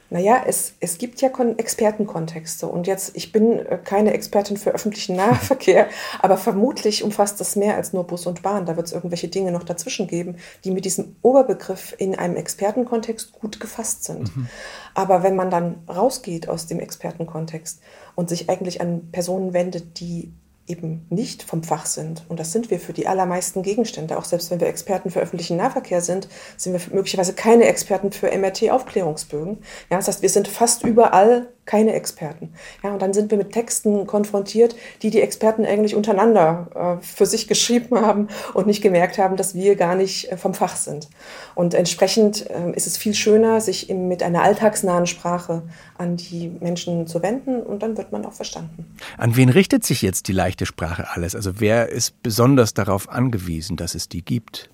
Naja, 0.09 0.42
es, 0.45 0.73
es 0.80 0.97
gibt 0.97 1.19
ja 1.19 1.30
Expertenkontexte 1.57 2.68
und 2.68 2.87
jetzt, 2.87 3.11
ich 3.16 3.33
bin 3.33 3.59
äh, 3.59 3.78
keine 3.83 4.14
Expertin 4.14 4.56
für 4.56 4.71
öffentlichen 4.71 5.18
Nahverkehr, 5.18 5.87
aber 6.21 6.37
vermutlich 6.37 7.04
umfasst 7.04 7.40
das 7.42 7.56
mehr 7.57 7.76
als 7.76 7.92
nur 7.92 8.06
Bus 8.06 8.26
und 8.26 8.42
Bahn. 8.42 8.66
Da 8.66 8.78
wird 8.78 8.87
es 8.87 8.94
irgendwelche 8.94 9.28
Dinge 9.28 9.52
noch 9.52 9.64
dazwischen 9.64 10.07
geben, 10.07 10.37
die 10.64 10.71
mit 10.71 10.85
diesem 10.85 11.18
Oberbegriff 11.21 11.94
in 11.97 12.16
einem 12.16 12.37
Expertenkontext 12.37 13.33
gut 13.33 13.59
gefasst 13.59 14.06
sind. 14.06 14.35
Mhm. 14.35 14.47
Aber 14.94 15.23
wenn 15.23 15.35
man 15.35 15.49
dann 15.49 15.83
rausgeht 15.90 16.47
aus 16.47 16.68
dem 16.68 16.80
Expertenkontext 16.80 17.81
und 18.16 18.30
sich 18.30 18.49
eigentlich 18.49 18.80
an 18.80 19.11
Personen 19.11 19.54
wendet, 19.54 19.99
die 19.99 20.31
eben 20.68 21.06
nicht 21.09 21.44
vom 21.44 21.64
Fach 21.64 21.86
sind. 21.86 22.24
Und 22.28 22.40
das 22.40 22.52
sind 22.52 22.69
wir 22.69 22.80
für 22.80 22.94
die 22.94 23.07
allermeisten 23.07 23.64
Gegenstände. 23.64 24.18
Auch 24.18 24.26
selbst 24.26 24.52
wenn 24.52 24.59
wir 24.59 24.68
Experten 24.68 25.09
für 25.09 25.19
öffentlichen 25.19 25.57
Nahverkehr 25.57 26.02
sind, 26.02 26.28
sind 26.57 26.74
wir 26.74 26.95
möglicherweise 26.95 27.33
keine 27.33 27.66
Experten 27.66 28.12
für 28.12 28.28
MRT-Aufklärungsbögen. 28.38 29.59
Ja, 29.90 29.97
das 29.97 30.07
heißt, 30.07 30.21
wir 30.21 30.30
sind 30.30 30.47
fast 30.47 30.83
überall 30.83 31.47
keine 31.68 31.94
Experten. 31.94 32.50
Ja, 32.81 32.92
und 32.92 33.02
dann 33.02 33.14
sind 33.14 33.30
wir 33.30 33.38
mit 33.38 33.52
Texten 33.52 34.07
konfrontiert, 34.07 34.76
die 35.04 35.12
die 35.12 35.21
Experten 35.21 35.66
eigentlich 35.66 35.94
untereinander 35.94 36.97
äh, 37.00 37.06
für 37.06 37.28
sich 37.28 37.47
geschrieben 37.47 38.00
haben 38.00 38.30
und 38.56 38.66
nicht 38.66 38.81
gemerkt 38.81 39.19
haben, 39.19 39.36
dass 39.36 39.54
wir 39.54 39.76
gar 39.76 39.95
nicht 39.95 40.31
äh, 40.31 40.38
vom 40.38 40.56
Fach 40.56 40.76
sind. 40.76 41.09
Und 41.54 41.76
entsprechend 41.76 42.50
äh, 42.50 42.71
ist 42.71 42.88
es 42.88 42.97
viel 42.97 43.14
schöner, 43.14 43.62
sich 43.62 43.90
im, 43.90 44.07
mit 44.07 44.24
einer 44.24 44.42
alltagsnahen 44.42 45.06
Sprache 45.06 45.62
an 45.97 46.18
die 46.18 46.50
Menschen 46.59 47.06
zu 47.06 47.21
wenden 47.21 47.62
und 47.62 47.83
dann 47.83 47.97
wird 47.97 48.12
man 48.12 48.26
auch 48.26 48.33
verstanden. 48.33 48.86
An 49.18 49.36
wen 49.36 49.50
richtet 49.50 49.83
sich 49.83 50.02
jetzt 50.02 50.28
die 50.30 50.33
leichte 50.33 50.66
Sprache 50.66 51.07
alles? 51.12 51.36
Also 51.36 51.59
wer 51.59 51.90
ist 51.90 52.24
besonders 52.24 52.74
darauf 52.74 53.09
angewiesen, 53.09 53.76
dass 53.76 53.94
es 53.94 54.07
die 54.07 54.24
gibt? 54.24 54.69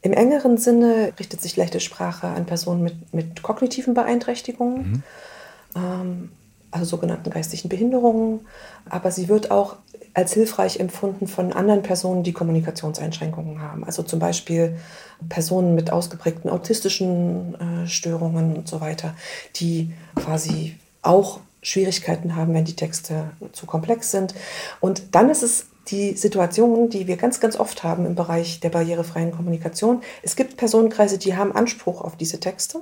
Im 0.00 0.12
engeren 0.12 0.58
Sinne 0.58 1.12
richtet 1.18 1.42
sich 1.42 1.56
leichte 1.56 1.80
Sprache 1.80 2.28
an 2.28 2.46
Personen 2.46 2.84
mit, 2.84 3.12
mit 3.12 3.42
kognitiven 3.42 3.94
Beeinträchtigungen. 3.94 4.92
Mhm 4.92 5.02
also 5.74 6.84
sogenannten 6.84 7.30
geistigen 7.30 7.68
Behinderungen, 7.68 8.40
aber 8.88 9.10
sie 9.10 9.28
wird 9.28 9.50
auch 9.50 9.76
als 10.14 10.32
hilfreich 10.32 10.80
empfunden 10.80 11.26
von 11.26 11.52
anderen 11.52 11.82
Personen, 11.82 12.22
die 12.22 12.32
Kommunikationseinschränkungen 12.32 13.62
haben. 13.62 13.84
Also 13.84 14.02
zum 14.02 14.18
Beispiel 14.18 14.76
Personen 15.28 15.74
mit 15.74 15.92
ausgeprägten 15.92 16.50
autistischen 16.50 17.54
äh, 17.54 17.86
Störungen 17.86 18.56
und 18.56 18.68
so 18.68 18.80
weiter, 18.80 19.14
die 19.56 19.92
quasi 20.16 20.76
auch 21.02 21.40
Schwierigkeiten 21.62 22.36
haben, 22.36 22.54
wenn 22.54 22.64
die 22.64 22.76
Texte 22.76 23.30
zu 23.52 23.66
komplex 23.66 24.10
sind. 24.10 24.34
Und 24.80 25.14
dann 25.14 25.30
ist 25.30 25.42
es 25.42 25.66
die 25.88 26.12
Situation, 26.12 26.90
die 26.90 27.06
wir 27.06 27.16
ganz, 27.16 27.40
ganz 27.40 27.58
oft 27.58 27.82
haben 27.82 28.06
im 28.06 28.14
Bereich 28.14 28.60
der 28.60 28.70
barrierefreien 28.70 29.32
Kommunikation. 29.32 30.02
Es 30.22 30.36
gibt 30.36 30.56
Personenkreise, 30.56 31.18
die 31.18 31.36
haben 31.36 31.52
Anspruch 31.52 32.02
auf 32.02 32.16
diese 32.16 32.40
Texte 32.40 32.80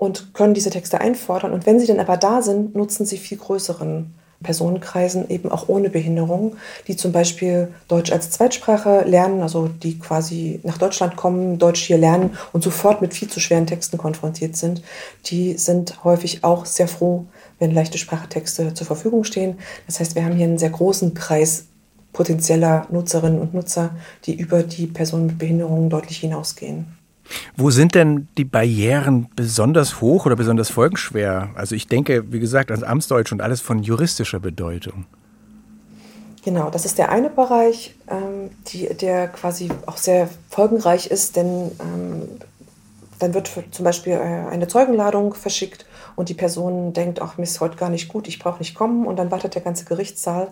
und 0.00 0.32
können 0.32 0.54
diese 0.54 0.70
Texte 0.70 0.98
einfordern. 0.98 1.52
Und 1.52 1.66
wenn 1.66 1.78
sie 1.78 1.86
dann 1.86 2.00
aber 2.00 2.16
da 2.16 2.40
sind, 2.40 2.74
nutzen 2.74 3.04
sie 3.04 3.18
viel 3.18 3.36
größeren 3.36 4.14
Personenkreisen 4.42 5.28
eben 5.28 5.52
auch 5.52 5.68
ohne 5.68 5.90
Behinderung, 5.90 6.56
die 6.88 6.96
zum 6.96 7.12
Beispiel 7.12 7.68
Deutsch 7.86 8.10
als 8.10 8.30
Zweitsprache 8.30 9.02
lernen, 9.02 9.42
also 9.42 9.68
die 9.68 9.98
quasi 9.98 10.60
nach 10.62 10.78
Deutschland 10.78 11.16
kommen, 11.16 11.58
Deutsch 11.58 11.82
hier 11.82 11.98
lernen 11.98 12.38
und 12.54 12.64
sofort 12.64 13.02
mit 13.02 13.12
viel 13.12 13.28
zu 13.28 13.40
schweren 13.40 13.66
Texten 13.66 13.98
konfrontiert 13.98 14.56
sind, 14.56 14.80
die 15.26 15.58
sind 15.58 16.02
häufig 16.02 16.44
auch 16.44 16.64
sehr 16.64 16.88
froh, 16.88 17.26
wenn 17.58 17.70
leichte 17.70 17.98
Sprachetexte 17.98 18.72
zur 18.72 18.86
Verfügung 18.86 19.24
stehen. 19.24 19.58
Das 19.86 20.00
heißt, 20.00 20.14
wir 20.14 20.24
haben 20.24 20.36
hier 20.36 20.46
einen 20.46 20.56
sehr 20.56 20.70
großen 20.70 21.12
Kreis 21.12 21.66
potenzieller 22.14 22.86
Nutzerinnen 22.90 23.38
und 23.38 23.52
Nutzer, 23.52 23.90
die 24.24 24.32
über 24.34 24.62
die 24.62 24.86
Personen 24.86 25.26
mit 25.26 25.38
Behinderungen 25.38 25.90
deutlich 25.90 26.16
hinausgehen. 26.16 26.99
Wo 27.56 27.70
sind 27.70 27.94
denn 27.94 28.28
die 28.36 28.44
Barrieren 28.44 29.28
besonders 29.36 30.00
hoch 30.00 30.26
oder 30.26 30.36
besonders 30.36 30.70
folgenschwer? 30.70 31.50
Also 31.54 31.74
ich 31.74 31.86
denke, 31.86 32.32
wie 32.32 32.40
gesagt, 32.40 32.70
ans 32.70 32.82
Amtsdeutsch 32.82 33.32
und 33.32 33.42
alles 33.42 33.60
von 33.60 33.82
juristischer 33.82 34.40
Bedeutung. 34.40 35.06
Genau, 36.42 36.70
das 36.70 36.86
ist 36.86 36.96
der 36.96 37.10
eine 37.10 37.28
Bereich, 37.28 37.94
ähm, 38.08 38.50
die, 38.68 38.88
der 38.88 39.28
quasi 39.28 39.70
auch 39.86 39.98
sehr 39.98 40.28
folgenreich 40.48 41.08
ist, 41.08 41.36
denn 41.36 41.70
ähm, 41.80 42.28
dann 43.18 43.34
wird 43.34 43.50
zum 43.70 43.84
Beispiel 43.84 44.14
äh, 44.14 44.48
eine 44.50 44.66
Zeugenladung 44.66 45.34
verschickt 45.34 45.84
und 46.16 46.30
die 46.30 46.34
Person 46.34 46.94
denkt, 46.94 47.20
ach, 47.20 47.36
mir 47.36 47.44
ist 47.44 47.60
heute 47.60 47.76
gar 47.76 47.90
nicht 47.90 48.08
gut, 48.08 48.26
ich 48.26 48.38
brauche 48.38 48.58
nicht 48.58 48.74
kommen 48.74 49.06
und 49.06 49.16
dann 49.16 49.30
wartet 49.30 49.54
der 49.54 49.62
ganze 49.62 49.84
Gerichtssaal 49.84 50.48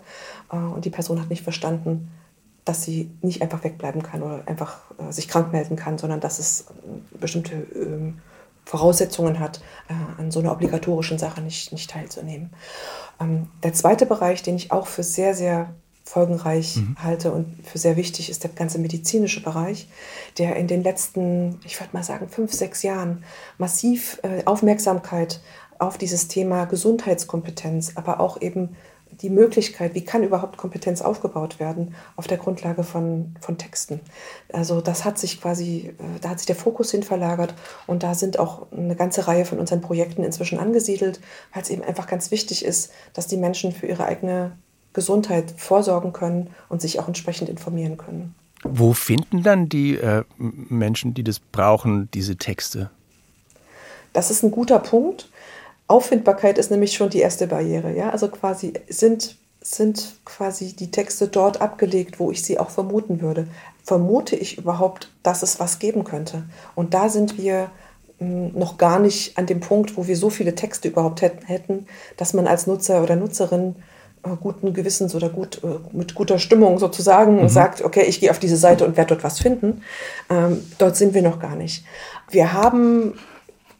äh, 0.52 0.56
und 0.56 0.84
die 0.84 0.90
Person 0.90 1.20
hat 1.20 1.30
nicht 1.30 1.42
verstanden, 1.42 2.10
dass 2.68 2.82
sie 2.82 3.10
nicht 3.22 3.42
einfach 3.42 3.64
wegbleiben 3.64 4.02
kann 4.02 4.22
oder 4.22 4.42
einfach 4.46 4.78
äh, 4.98 5.10
sich 5.12 5.28
krank 5.28 5.52
melden 5.52 5.76
kann, 5.76 5.98
sondern 5.98 6.20
dass 6.20 6.38
es 6.38 6.62
äh, 6.62 7.18
bestimmte 7.18 7.54
äh, 7.54 8.12
Voraussetzungen 8.64 9.40
hat, 9.40 9.60
äh, 9.88 10.20
an 10.20 10.30
so 10.30 10.40
einer 10.40 10.52
obligatorischen 10.52 11.18
Sache 11.18 11.40
nicht, 11.40 11.72
nicht 11.72 11.90
teilzunehmen. 11.90 12.50
Ähm, 13.18 13.48
der 13.62 13.72
zweite 13.72 14.04
Bereich, 14.04 14.42
den 14.42 14.56
ich 14.56 14.70
auch 14.70 14.86
für 14.86 15.02
sehr, 15.02 15.34
sehr 15.34 15.74
folgenreich 16.04 16.76
mhm. 16.76 16.96
halte 17.02 17.32
und 17.32 17.46
für 17.64 17.78
sehr 17.78 17.96
wichtig, 17.96 18.30
ist 18.30 18.42
der 18.42 18.50
ganze 18.50 18.78
medizinische 18.78 19.42
Bereich, 19.42 19.88
der 20.38 20.56
in 20.56 20.66
den 20.66 20.82
letzten, 20.82 21.60
ich 21.64 21.80
würde 21.80 21.94
mal 21.94 22.02
sagen, 22.02 22.28
fünf, 22.28 22.52
sechs 22.52 22.82
Jahren 22.82 23.24
massiv 23.58 24.20
äh, 24.22 24.44
Aufmerksamkeit 24.44 25.40
auf 25.78 25.96
dieses 25.96 26.28
Thema 26.28 26.64
Gesundheitskompetenz, 26.64 27.92
aber 27.94 28.20
auch 28.20 28.40
eben 28.40 28.76
die 29.20 29.30
Möglichkeit, 29.30 29.94
wie 29.94 30.04
kann 30.04 30.22
überhaupt 30.22 30.56
Kompetenz 30.56 31.02
aufgebaut 31.02 31.58
werden 31.58 31.94
auf 32.16 32.26
der 32.26 32.38
Grundlage 32.38 32.84
von, 32.84 33.34
von 33.40 33.58
Texten. 33.58 34.00
Also 34.52 34.80
das 34.80 35.04
hat 35.04 35.18
sich 35.18 35.40
quasi, 35.40 35.94
äh, 35.98 36.20
da 36.20 36.30
hat 36.30 36.38
sich 36.38 36.46
der 36.46 36.56
Fokus 36.56 36.90
hin 36.90 37.02
verlagert 37.02 37.54
und 37.86 38.02
da 38.02 38.14
sind 38.14 38.38
auch 38.38 38.70
eine 38.72 38.96
ganze 38.96 39.26
Reihe 39.26 39.44
von 39.44 39.58
unseren 39.58 39.80
Projekten 39.80 40.22
inzwischen 40.22 40.58
angesiedelt, 40.58 41.20
weil 41.52 41.62
es 41.62 41.70
eben 41.70 41.82
einfach 41.82 42.06
ganz 42.06 42.30
wichtig 42.30 42.64
ist, 42.64 42.92
dass 43.12 43.26
die 43.26 43.36
Menschen 43.36 43.72
für 43.72 43.86
ihre 43.86 44.04
eigene 44.04 44.52
Gesundheit 44.92 45.54
vorsorgen 45.56 46.12
können 46.12 46.50
und 46.68 46.80
sich 46.80 46.98
auch 47.00 47.08
entsprechend 47.08 47.48
informieren 47.48 47.96
können. 47.96 48.34
Wo 48.64 48.92
finden 48.92 49.42
dann 49.42 49.68
die 49.68 49.96
äh, 49.96 50.24
Menschen, 50.36 51.14
die 51.14 51.22
das 51.22 51.38
brauchen, 51.38 52.10
diese 52.12 52.36
Texte? 52.36 52.90
Das 54.12 54.30
ist 54.30 54.42
ein 54.42 54.50
guter 54.50 54.78
Punkt. 54.78 55.30
Auffindbarkeit 55.88 56.58
ist 56.58 56.70
nämlich 56.70 56.92
schon 56.92 57.10
die 57.10 57.20
erste 57.20 57.46
Barriere. 57.46 57.94
Ja? 57.96 58.10
Also 58.10 58.28
quasi 58.28 58.74
sind, 58.88 59.36
sind 59.60 60.16
quasi 60.24 60.74
die 60.74 60.90
Texte 60.90 61.28
dort 61.28 61.60
abgelegt, 61.60 62.20
wo 62.20 62.30
ich 62.30 62.42
sie 62.42 62.58
auch 62.58 62.70
vermuten 62.70 63.20
würde. 63.20 63.48
Vermute 63.82 64.36
ich 64.36 64.58
überhaupt, 64.58 65.10
dass 65.22 65.42
es 65.42 65.58
was 65.58 65.78
geben 65.78 66.04
könnte? 66.04 66.44
Und 66.74 66.92
da 66.92 67.08
sind 67.08 67.38
wir 67.38 67.70
hm, 68.18 68.52
noch 68.52 68.76
gar 68.76 68.98
nicht 68.98 69.38
an 69.38 69.46
dem 69.46 69.60
Punkt, 69.60 69.96
wo 69.96 70.06
wir 70.06 70.16
so 70.16 70.28
viele 70.28 70.54
Texte 70.54 70.88
überhaupt 70.88 71.22
hätten, 71.22 71.86
dass 72.18 72.34
man 72.34 72.46
als 72.46 72.66
Nutzer 72.66 73.02
oder 73.02 73.16
Nutzerin 73.16 73.76
äh, 74.24 74.30
guten 74.40 74.74
Gewissens 74.74 75.14
oder 75.14 75.28
gut, 75.28 75.62
äh, 75.64 75.96
mit 75.96 76.14
guter 76.14 76.38
Stimmung 76.38 76.78
sozusagen 76.78 77.42
mhm. 77.42 77.48
sagt, 77.48 77.82
okay, 77.82 78.02
ich 78.02 78.20
gehe 78.20 78.30
auf 78.30 78.38
diese 78.38 78.56
Seite 78.56 78.84
und 78.84 78.96
werde 78.96 79.14
dort 79.14 79.24
was 79.24 79.38
finden. 79.38 79.82
Ähm, 80.28 80.62
dort 80.78 80.96
sind 80.96 81.14
wir 81.14 81.22
noch 81.22 81.38
gar 81.38 81.56
nicht. 81.56 81.84
Wir 82.30 82.52
haben 82.52 83.14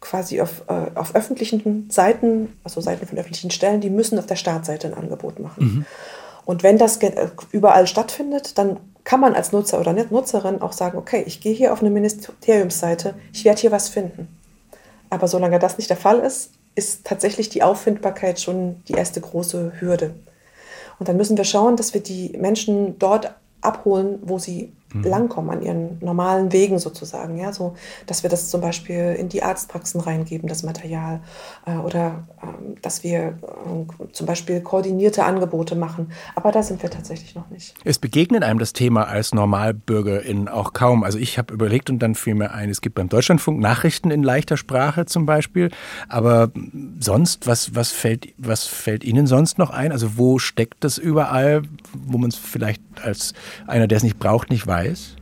quasi 0.01 0.41
auf, 0.41 0.63
äh, 0.69 0.97
auf 0.97 1.15
öffentlichen 1.15 1.91
Seiten, 1.91 2.57
also 2.65 2.81
Seiten 2.81 3.07
von 3.07 3.19
öffentlichen 3.19 3.51
Stellen, 3.51 3.81
die 3.81 3.91
müssen 3.91 4.19
auf 4.19 4.27
der 4.27 4.37
Startseite 4.37 4.87
ein 4.87 4.95
Angebot 4.95 5.41
machen. 5.41 5.65
Mhm. 5.65 5.87
Und 6.45 6.63
wenn 6.63 6.79
das 6.79 6.97
äh, 6.99 7.29
überall 7.53 7.87
stattfindet, 7.87 8.57
dann 8.59 8.79
kann 9.05 9.21
man 9.21 9.35
als 9.35 9.53
Nutzer 9.53 9.81
oder 9.81 9.93
Nutzerin 9.93 10.61
auch 10.61 10.73
sagen, 10.73 10.99
okay, 10.99 11.23
ich 11.27 11.41
gehe 11.41 11.55
hier 11.55 11.73
auf 11.73 11.81
eine 11.81 11.91
Ministeriumsseite, 11.91 13.15
ich 13.33 13.45
werde 13.45 13.61
hier 13.61 13.73
was 13.73 13.89
finden. 13.89 14.29
Aber 15.11 15.29
solange 15.29 15.59
das 15.59 15.79
nicht 15.79 15.91
der 15.91 15.97
Fall 15.97 16.21
ist, 16.21 16.53
ist 16.75 17.05
tatsächlich 17.05 17.49
die 17.49 17.63
Auffindbarkeit 17.63 18.41
schon 18.41 18.83
die 18.87 18.93
erste 18.93 19.21
große 19.21 19.73
Hürde. 19.81 20.15
Und 20.99 21.09
dann 21.09 21.17
müssen 21.17 21.37
wir 21.37 21.45
schauen, 21.45 21.77
dass 21.77 21.95
wir 21.95 22.03
die 22.03 22.37
Menschen 22.39 22.99
dort 22.99 23.35
abholen, 23.61 24.19
wo 24.23 24.39
sie 24.39 24.73
mhm. 24.93 25.03
langkommen 25.03 25.51
an 25.51 25.63
ihren 25.63 25.99
normalen 26.01 26.53
Wegen 26.53 26.79
sozusagen. 26.79 27.39
Ja, 27.39 27.53
so, 27.53 27.75
dass 28.07 28.23
wir 28.23 28.31
das 28.31 28.51
zum 28.51 28.61
Beispiel 28.61 29.17
in 29.19 29.29
die 29.29 29.43
Arztpraxen 29.43 30.01
reingeben, 30.01 30.49
das 30.49 30.63
Material, 30.63 31.21
äh, 31.67 31.77
oder 31.77 32.27
ähm, 32.43 32.77
dass 32.83 33.05
wir 33.05 33.21
äh, 33.21 34.13
zum 34.13 34.27
Beispiel 34.27 34.61
koordinierte 34.61 35.25
Angebote 35.25 35.75
machen. 35.75 36.13
Aber 36.35 36.53
da 36.53 36.63
sind 36.63 36.83
wir 36.83 36.91
tatsächlich 36.91 37.35
noch 37.35 37.49
nicht. 37.51 37.75
Es 37.85 37.99
begegnet 37.99 38.43
einem 38.43 38.59
das 38.59 38.73
Thema 38.73 39.07
als 39.07 39.35
Normalbürgerin 39.35 40.49
auch 40.49 40.73
kaum. 40.73 41.05
Also 41.05 41.19
ich 41.19 41.39
habe 41.39 41.53
überlegt 41.53 41.91
und 41.91 41.99
dann 41.99 42.15
fiel 42.15 42.35
mir 42.35 42.53
ein, 42.53 42.71
es 42.71 42.81
gibt 42.81 42.95
beim 42.95 43.09
Deutschlandfunk 43.09 43.61
Nachrichten 43.61 44.11
in 44.11 44.23
leichter 44.23 44.57
Sprache 44.57 45.07
zum 45.07 45.27
Beispiel. 45.27 45.71
Aber 46.09 46.51
sonst, 47.01 47.47
was, 47.47 47.75
was, 47.75 47.91
fällt, 47.91 48.29
was 48.39 48.67
fällt 48.67 49.05
Ihnen 49.05 49.27
sonst 49.27 49.59
noch 49.59 49.71
ein? 49.71 49.93
Also 49.93 50.17
wo 50.17 50.39
steckt 50.39 50.85
das 50.85 50.99
überall, 50.99 51.63
wo 51.93 52.19
man 52.19 52.31
es 52.31 52.37
vielleicht 52.37 52.83
als 53.03 53.35
einer, 53.67 53.87
der 53.87 53.97
es 53.97 54.03
nicht 54.03 54.19
braucht, 54.19 54.51
nicht 54.51 54.67
weiß? 54.67 54.78
Weiß? 54.79 55.15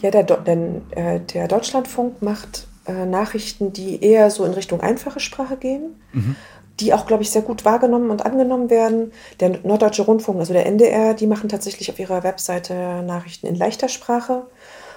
Ja, 0.00 0.10
der, 0.10 0.22
denn, 0.22 0.82
äh, 0.92 1.20
der 1.20 1.48
Deutschlandfunk 1.48 2.22
macht 2.22 2.66
äh, 2.86 3.06
Nachrichten, 3.06 3.72
die 3.72 4.02
eher 4.02 4.30
so 4.30 4.44
in 4.44 4.52
Richtung 4.52 4.80
einfache 4.80 5.20
Sprache 5.20 5.56
gehen, 5.56 6.00
mhm. 6.12 6.36
die 6.80 6.94
auch, 6.94 7.06
glaube 7.06 7.22
ich, 7.22 7.30
sehr 7.30 7.42
gut 7.42 7.64
wahrgenommen 7.64 8.10
und 8.10 8.24
angenommen 8.24 8.70
werden. 8.70 9.12
Der 9.40 9.58
Norddeutsche 9.62 10.02
Rundfunk, 10.02 10.38
also 10.38 10.52
der 10.52 10.66
NDR, 10.66 11.14
die 11.14 11.26
machen 11.26 11.48
tatsächlich 11.48 11.90
auf 11.90 11.98
ihrer 11.98 12.22
Webseite 12.22 13.02
Nachrichten 13.02 13.46
in 13.46 13.54
leichter 13.54 13.88
Sprache. 13.88 14.46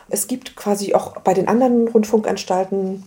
Es 0.10 0.28
gibt 0.28 0.56
quasi 0.56 0.94
auch 0.94 1.20
bei 1.22 1.34
den 1.34 1.48
anderen 1.48 1.88
Rundfunkanstalten, 1.88 3.04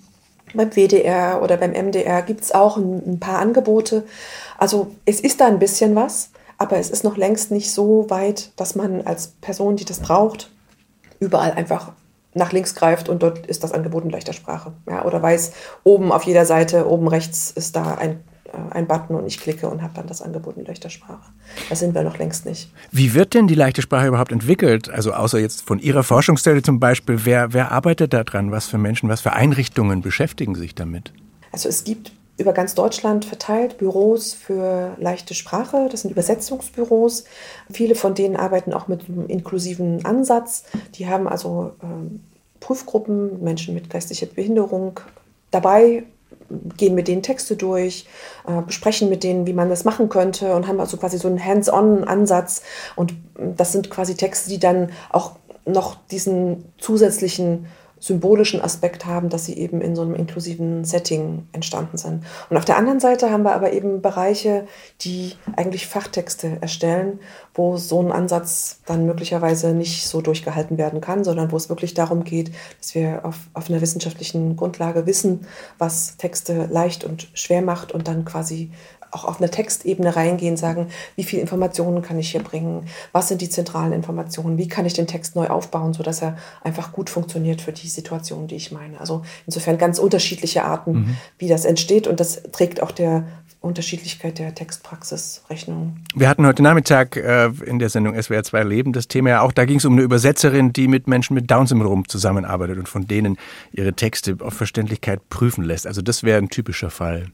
beim 0.54 0.70
WDR 0.70 1.42
oder 1.42 1.56
beim 1.56 1.72
MDR, 1.72 2.22
gibt 2.22 2.42
es 2.42 2.52
auch 2.52 2.76
ein, 2.76 3.02
ein 3.06 3.20
paar 3.20 3.38
Angebote. 3.38 4.04
Also 4.58 4.92
es 5.04 5.20
ist 5.20 5.40
da 5.40 5.46
ein 5.46 5.58
bisschen 5.58 5.94
was. 5.94 6.30
Aber 6.58 6.78
es 6.78 6.90
ist 6.90 7.04
noch 7.04 7.16
längst 7.16 7.50
nicht 7.50 7.70
so 7.72 8.08
weit, 8.08 8.52
dass 8.56 8.74
man 8.74 9.02
als 9.02 9.28
Person, 9.40 9.76
die 9.76 9.84
das 9.84 10.00
braucht, 10.00 10.50
überall 11.20 11.52
einfach 11.52 11.92
nach 12.36 12.52
links 12.52 12.74
greift 12.74 13.08
und 13.08 13.22
dort 13.22 13.46
ist 13.46 13.64
das 13.64 13.72
Angebot 13.72 14.04
in 14.04 14.10
leichter 14.10 14.32
Sprache. 14.32 14.72
Ja, 14.88 15.04
oder 15.04 15.22
weiß, 15.22 15.52
oben 15.84 16.12
auf 16.12 16.24
jeder 16.24 16.44
Seite, 16.44 16.88
oben 16.88 17.08
rechts 17.08 17.50
ist 17.50 17.76
da 17.76 17.94
ein, 17.94 18.20
äh, 18.52 18.74
ein 18.74 18.86
Button 18.86 19.16
und 19.16 19.26
ich 19.26 19.40
klicke 19.40 19.68
und 19.68 19.82
habe 19.82 19.94
dann 19.94 20.06
das 20.06 20.20
Angebot 20.20 20.58
in 20.58 20.66
leichter 20.66 20.90
Sprache. 20.90 21.30
Das 21.70 21.80
sind 21.80 21.94
wir 21.94 22.02
noch 22.02 22.18
längst 22.18 22.44
nicht. 22.44 22.70
Wie 22.92 23.14
wird 23.14 23.32
denn 23.32 23.46
die 23.46 23.54
leichte 23.54 23.80
Sprache 23.80 24.06
überhaupt 24.08 24.32
entwickelt? 24.32 24.90
Also 24.90 25.14
außer 25.14 25.38
jetzt 25.38 25.62
von 25.62 25.78
Ihrer 25.78 26.02
Forschungsstelle 26.02 26.62
zum 26.62 26.78
Beispiel, 26.78 27.24
wer, 27.24 27.54
wer 27.54 27.72
arbeitet 27.72 28.12
da 28.12 28.22
dran? 28.22 28.50
Was 28.50 28.66
für 28.66 28.78
Menschen, 28.78 29.08
was 29.08 29.22
für 29.22 29.32
Einrichtungen 29.32 30.02
beschäftigen 30.02 30.54
sich 30.54 30.74
damit? 30.74 31.14
Also 31.52 31.70
es 31.70 31.84
gibt 31.84 32.12
über 32.38 32.52
ganz 32.52 32.74
Deutschland 32.74 33.24
verteilt, 33.24 33.78
Büros 33.78 34.34
für 34.34 34.94
leichte 34.98 35.34
Sprache. 35.34 35.88
Das 35.90 36.02
sind 36.02 36.10
Übersetzungsbüros. 36.10 37.24
Viele 37.70 37.94
von 37.94 38.14
denen 38.14 38.36
arbeiten 38.36 38.72
auch 38.72 38.88
mit 38.88 39.08
einem 39.08 39.26
inklusiven 39.26 40.04
Ansatz. 40.04 40.64
Die 40.94 41.08
haben 41.08 41.28
also 41.28 41.72
äh, 41.82 41.86
Prüfgruppen, 42.60 43.42
Menschen 43.42 43.74
mit 43.74 43.88
geistiger 43.88 44.26
Behinderung 44.26 45.00
dabei, 45.50 46.04
gehen 46.76 46.94
mit 46.94 47.08
denen 47.08 47.22
Texte 47.22 47.56
durch, 47.56 48.06
äh, 48.46 48.60
besprechen 48.60 49.08
mit 49.08 49.24
denen, 49.24 49.46
wie 49.46 49.54
man 49.54 49.70
das 49.70 49.84
machen 49.84 50.08
könnte 50.08 50.54
und 50.54 50.66
haben 50.66 50.80
also 50.80 50.98
quasi 50.98 51.18
so 51.18 51.28
einen 51.28 51.42
Hands-on-Ansatz. 51.42 52.62
Und 52.96 53.14
das 53.34 53.72
sind 53.72 53.88
quasi 53.88 54.14
Texte, 54.14 54.50
die 54.50 54.60
dann 54.60 54.90
auch 55.10 55.36
noch 55.64 55.96
diesen 56.10 56.64
zusätzlichen 56.78 57.66
symbolischen 57.98 58.60
Aspekt 58.60 59.06
haben, 59.06 59.30
dass 59.30 59.46
sie 59.46 59.56
eben 59.56 59.80
in 59.80 59.96
so 59.96 60.02
einem 60.02 60.14
inklusiven 60.14 60.84
Setting 60.84 61.46
entstanden 61.52 61.96
sind. 61.96 62.24
Und 62.50 62.56
auf 62.56 62.64
der 62.64 62.76
anderen 62.76 63.00
Seite 63.00 63.30
haben 63.30 63.42
wir 63.42 63.54
aber 63.54 63.72
eben 63.72 64.02
Bereiche, 64.02 64.66
die 65.00 65.32
eigentlich 65.56 65.86
Fachtexte 65.86 66.58
erstellen, 66.60 67.20
wo 67.54 67.76
so 67.78 68.00
ein 68.00 68.12
Ansatz 68.12 68.80
dann 68.84 69.06
möglicherweise 69.06 69.72
nicht 69.72 70.06
so 70.06 70.20
durchgehalten 70.20 70.76
werden 70.76 71.00
kann, 71.00 71.24
sondern 71.24 71.52
wo 71.52 71.56
es 71.56 71.68
wirklich 71.68 71.94
darum 71.94 72.24
geht, 72.24 72.52
dass 72.78 72.94
wir 72.94 73.24
auf, 73.24 73.36
auf 73.54 73.70
einer 73.70 73.80
wissenschaftlichen 73.80 74.56
Grundlage 74.56 75.06
wissen, 75.06 75.46
was 75.78 76.16
Texte 76.18 76.68
leicht 76.70 77.04
und 77.04 77.28
schwer 77.32 77.62
macht 77.62 77.92
und 77.92 78.08
dann 78.08 78.24
quasi 78.24 78.70
auch 79.10 79.24
auf 79.24 79.40
eine 79.40 79.50
Textebene 79.50 80.16
reingehen, 80.16 80.56
sagen, 80.56 80.88
wie 81.16 81.24
viele 81.24 81.42
Informationen 81.42 82.02
kann 82.02 82.18
ich 82.18 82.30
hier 82.30 82.42
bringen, 82.42 82.86
was 83.12 83.28
sind 83.28 83.40
die 83.40 83.50
zentralen 83.50 83.92
Informationen, 83.92 84.58
wie 84.58 84.68
kann 84.68 84.86
ich 84.86 84.94
den 84.94 85.06
Text 85.06 85.36
neu 85.36 85.48
aufbauen, 85.48 85.92
sodass 85.92 86.22
er 86.22 86.36
einfach 86.62 86.92
gut 86.92 87.10
funktioniert 87.10 87.60
für 87.60 87.72
die 87.72 87.88
Situation, 87.88 88.46
die 88.46 88.56
ich 88.56 88.72
meine. 88.72 89.00
Also 89.00 89.22
insofern 89.46 89.78
ganz 89.78 89.98
unterschiedliche 89.98 90.64
Arten, 90.64 90.92
mhm. 90.92 91.16
wie 91.38 91.48
das 91.48 91.64
entsteht 91.64 92.06
und 92.06 92.20
das 92.20 92.42
trägt 92.52 92.82
auch 92.82 92.90
der 92.90 93.24
Unterschiedlichkeit 93.60 94.38
der 94.38 94.54
Textpraxis 94.54 95.42
Rechnung. 95.50 95.96
Wir 96.14 96.28
hatten 96.28 96.46
heute 96.46 96.62
Nachmittag 96.62 97.16
äh, 97.16 97.50
in 97.64 97.78
der 97.78 97.88
Sendung 97.88 98.20
SWR 98.20 98.44
2 98.44 98.62
Leben 98.62 98.92
das 98.92 99.08
Thema 99.08 99.30
ja 99.30 99.40
auch, 99.42 99.52
da 99.52 99.64
ging 99.64 99.78
es 99.78 99.84
um 99.84 99.94
eine 99.94 100.02
Übersetzerin, 100.02 100.72
die 100.72 100.88
mit 100.88 101.06
Menschen 101.06 101.34
mit 101.34 101.50
Down-Syndrom 101.50 102.08
zusammenarbeitet 102.08 102.78
und 102.78 102.88
von 102.88 103.06
denen 103.06 103.36
ihre 103.72 103.92
Texte 103.92 104.36
auf 104.40 104.54
Verständlichkeit 104.54 105.28
prüfen 105.28 105.64
lässt. 105.64 105.86
Also 105.86 106.02
das 106.02 106.22
wäre 106.22 106.38
ein 106.38 106.48
typischer 106.48 106.90
Fall. 106.90 107.26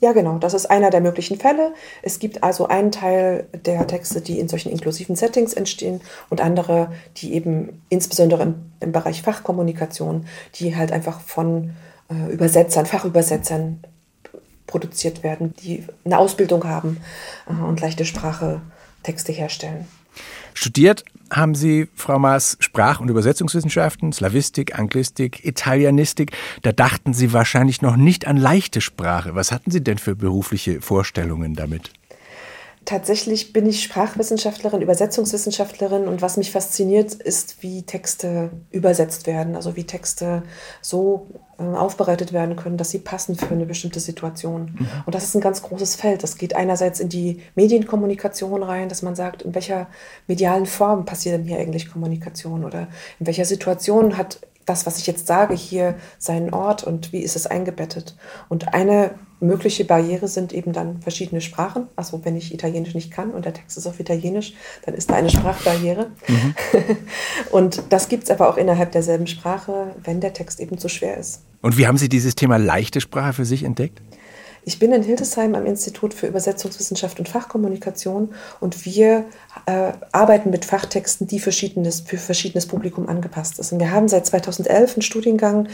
Ja, 0.00 0.12
genau, 0.12 0.38
das 0.38 0.54
ist 0.54 0.66
einer 0.66 0.90
der 0.90 1.00
möglichen 1.00 1.38
Fälle. 1.38 1.74
Es 2.02 2.20
gibt 2.20 2.44
also 2.44 2.68
einen 2.68 2.92
Teil 2.92 3.48
der 3.52 3.86
Texte, 3.86 4.20
die 4.20 4.38
in 4.38 4.48
solchen 4.48 4.70
inklusiven 4.70 5.16
Settings 5.16 5.54
entstehen 5.54 6.00
und 6.30 6.40
andere, 6.40 6.92
die 7.16 7.34
eben 7.34 7.82
insbesondere 7.88 8.44
im, 8.44 8.54
im 8.80 8.92
Bereich 8.92 9.22
Fachkommunikation, 9.22 10.26
die 10.54 10.76
halt 10.76 10.92
einfach 10.92 11.20
von 11.20 11.74
äh, 12.10 12.32
Übersetzern, 12.32 12.86
Fachübersetzern 12.86 13.80
produziert 14.68 15.24
werden, 15.24 15.54
die 15.64 15.84
eine 16.04 16.18
Ausbildung 16.18 16.64
haben 16.64 16.98
äh, 17.48 17.64
und 17.64 17.80
leichte 17.80 18.04
Sprache 18.04 18.60
Texte 19.02 19.32
herstellen. 19.32 19.88
Studiert 20.54 21.04
haben 21.30 21.54
Sie, 21.54 21.88
Frau 21.94 22.18
Maas, 22.18 22.56
Sprach- 22.60 23.00
und 23.00 23.08
Übersetzungswissenschaften, 23.08 24.12
Slavistik, 24.12 24.78
Anglistik, 24.78 25.44
Italianistik. 25.44 26.32
Da 26.62 26.72
dachten 26.72 27.12
Sie 27.12 27.32
wahrscheinlich 27.32 27.82
noch 27.82 27.96
nicht 27.96 28.26
an 28.26 28.36
leichte 28.36 28.80
Sprache. 28.80 29.34
Was 29.34 29.52
hatten 29.52 29.70
Sie 29.70 29.82
denn 29.82 29.98
für 29.98 30.16
berufliche 30.16 30.80
Vorstellungen 30.80 31.54
damit? 31.54 31.92
Tatsächlich 32.88 33.52
bin 33.52 33.66
ich 33.66 33.82
Sprachwissenschaftlerin, 33.82 34.80
Übersetzungswissenschaftlerin 34.80 36.08
und 36.08 36.22
was 36.22 36.38
mich 36.38 36.50
fasziniert, 36.50 37.12
ist, 37.12 37.62
wie 37.62 37.82
Texte 37.82 38.48
übersetzt 38.70 39.26
werden, 39.26 39.56
also 39.56 39.76
wie 39.76 39.84
Texte 39.84 40.42
so 40.80 41.26
äh, 41.58 41.64
aufbereitet 41.64 42.32
werden 42.32 42.56
können, 42.56 42.78
dass 42.78 42.88
sie 42.88 43.00
passen 43.00 43.34
für 43.34 43.50
eine 43.50 43.66
bestimmte 43.66 44.00
Situation. 44.00 44.74
Mhm. 44.78 44.88
Und 45.04 45.14
das 45.14 45.24
ist 45.24 45.34
ein 45.34 45.42
ganz 45.42 45.60
großes 45.60 45.96
Feld. 45.96 46.22
Das 46.22 46.38
geht 46.38 46.56
einerseits 46.56 46.98
in 46.98 47.10
die 47.10 47.42
Medienkommunikation 47.56 48.62
rein, 48.62 48.88
dass 48.88 49.02
man 49.02 49.14
sagt, 49.14 49.42
in 49.42 49.54
welcher 49.54 49.88
medialen 50.26 50.64
Form 50.64 51.04
passiert 51.04 51.34
denn 51.34 51.44
hier 51.44 51.58
eigentlich 51.58 51.92
Kommunikation 51.92 52.64
oder 52.64 52.88
in 53.20 53.26
welcher 53.26 53.44
Situation 53.44 54.16
hat 54.16 54.40
das, 54.68 54.86
was 54.86 54.98
ich 54.98 55.06
jetzt 55.06 55.26
sage, 55.26 55.54
hier 55.54 55.94
seinen 56.18 56.52
Ort 56.52 56.84
und 56.84 57.12
wie 57.12 57.20
ist 57.20 57.36
es 57.36 57.46
eingebettet. 57.46 58.16
Und 58.48 58.74
eine 58.74 59.12
mögliche 59.40 59.84
Barriere 59.84 60.28
sind 60.28 60.52
eben 60.52 60.72
dann 60.72 61.00
verschiedene 61.00 61.40
Sprachen. 61.40 61.86
Also 61.96 62.24
wenn 62.24 62.36
ich 62.36 62.52
Italienisch 62.52 62.94
nicht 62.94 63.10
kann 63.10 63.30
und 63.30 63.44
der 63.44 63.54
Text 63.54 63.76
ist 63.78 63.86
auf 63.86 64.00
Italienisch, 64.00 64.54
dann 64.84 64.94
ist 64.94 65.10
da 65.10 65.14
eine 65.14 65.30
Sprachbarriere. 65.30 66.10
Mhm. 66.26 66.54
und 67.50 67.82
das 67.90 68.08
gibt 68.08 68.24
es 68.24 68.30
aber 68.30 68.48
auch 68.48 68.56
innerhalb 68.56 68.92
derselben 68.92 69.26
Sprache, 69.26 69.94
wenn 70.02 70.20
der 70.20 70.32
Text 70.32 70.60
eben 70.60 70.78
zu 70.78 70.88
schwer 70.88 71.16
ist. 71.16 71.42
Und 71.60 71.76
wie 71.78 71.86
haben 71.86 71.98
Sie 71.98 72.08
dieses 72.08 72.34
Thema 72.34 72.56
leichte 72.56 73.00
Sprache 73.00 73.32
für 73.32 73.44
sich 73.44 73.64
entdeckt? 73.64 74.00
Ich 74.68 74.78
bin 74.78 74.92
in 74.92 75.02
Hildesheim 75.02 75.54
am 75.54 75.64
Institut 75.64 76.12
für 76.12 76.26
Übersetzungswissenschaft 76.26 77.18
und 77.18 77.26
Fachkommunikation 77.26 78.34
und 78.60 78.84
wir 78.84 79.24
äh, 79.64 79.92
arbeiten 80.12 80.50
mit 80.50 80.66
Fachtexten, 80.66 81.26
die 81.26 81.40
verschiedenes, 81.40 82.00
für 82.02 82.18
verschiedenes 82.18 82.66
Publikum 82.66 83.08
angepasst 83.08 83.56
sind. 83.64 83.80
Wir 83.80 83.92
haben 83.92 84.08
seit 84.08 84.26
2011 84.26 84.92
einen 84.92 85.00
Studiengang 85.02 85.68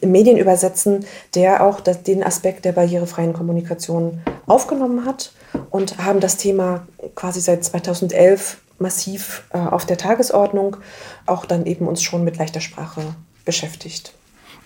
im 0.00 0.10
Medienübersetzen, 0.10 1.06
der 1.36 1.64
auch 1.64 1.78
das, 1.78 2.02
den 2.02 2.24
Aspekt 2.24 2.64
der 2.64 2.72
barrierefreien 2.72 3.34
Kommunikation 3.34 4.20
aufgenommen 4.46 5.04
hat 5.04 5.32
und 5.70 5.98
haben 5.98 6.18
das 6.18 6.36
Thema 6.36 6.88
quasi 7.14 7.40
seit 7.40 7.62
2011 7.62 8.60
massiv 8.80 9.44
äh, 9.52 9.58
auf 9.58 9.86
der 9.86 9.96
Tagesordnung, 9.96 10.78
auch 11.24 11.44
dann 11.44 11.66
eben 11.66 11.86
uns 11.86 12.02
schon 12.02 12.24
mit 12.24 12.36
leichter 12.36 12.60
Sprache 12.60 13.14
beschäftigt. 13.44 14.12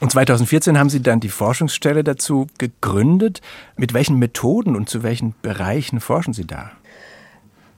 Und 0.01 0.13
2014 0.13 0.79
haben 0.79 0.91
Sie 0.91 1.03
dann 1.03 1.21
die 1.21 1.29
Forschungsstelle 1.29 2.05
dazu 2.05 2.47
gegründet. 2.59 3.41
Mit 3.77 3.95
welchen 3.95 4.19
Methoden 4.19 4.77
und 4.77 4.89
zu 4.89 5.03
welchen 5.03 5.35
Bereichen 5.43 6.01
forschen 6.01 6.35
Sie 6.35 6.47
da? 6.47 6.73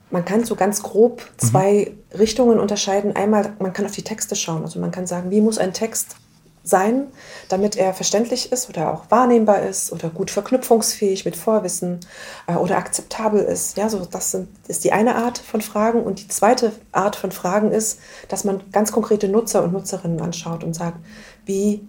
Man 0.09 0.23
kann 0.23 0.45
so 0.45 0.55
ganz 0.55 0.83
grob 0.83 1.21
zwei 1.37 1.91
mhm. 1.91 2.17
Richtungen 2.17 2.59
unterscheiden. 2.59 3.15
Einmal, 3.15 3.53
man 3.59 3.73
kann 3.73 3.85
auf 3.85 3.91
die 3.91 4.03
Texte 4.03 4.35
schauen. 4.35 4.63
Also 4.63 4.79
man 4.79 4.91
kann 4.91 5.05
sagen, 5.05 5.31
wie 5.31 5.41
muss 5.41 5.57
ein 5.57 5.73
Text 5.73 6.15
sein, 6.63 7.07
damit 7.49 7.77
er 7.77 7.93
verständlich 7.93 8.51
ist 8.51 8.69
oder 8.69 8.93
auch 8.93 9.09
wahrnehmbar 9.09 9.61
ist 9.61 9.91
oder 9.91 10.09
gut 10.09 10.31
verknüpfungsfähig 10.31 11.23
mit 11.23 11.35
Vorwissen 11.35 12.01
äh, 12.47 12.55
oder 12.55 12.77
akzeptabel 12.77 13.41
ist. 13.41 13.77
Ja, 13.77 13.89
so 13.89 14.05
das 14.05 14.31
sind, 14.31 14.49
ist 14.67 14.83
die 14.83 14.91
eine 14.91 15.15
Art 15.15 15.37
von 15.37 15.61
Fragen. 15.61 16.03
Und 16.03 16.19
die 16.19 16.27
zweite 16.27 16.73
Art 16.91 17.15
von 17.15 17.31
Fragen 17.31 17.71
ist, 17.71 17.99
dass 18.27 18.43
man 18.43 18.61
ganz 18.71 18.91
konkrete 18.91 19.29
Nutzer 19.29 19.63
und 19.63 19.73
Nutzerinnen 19.73 20.21
anschaut 20.21 20.63
und 20.63 20.73
sagt, 20.73 20.97
wie 21.45 21.87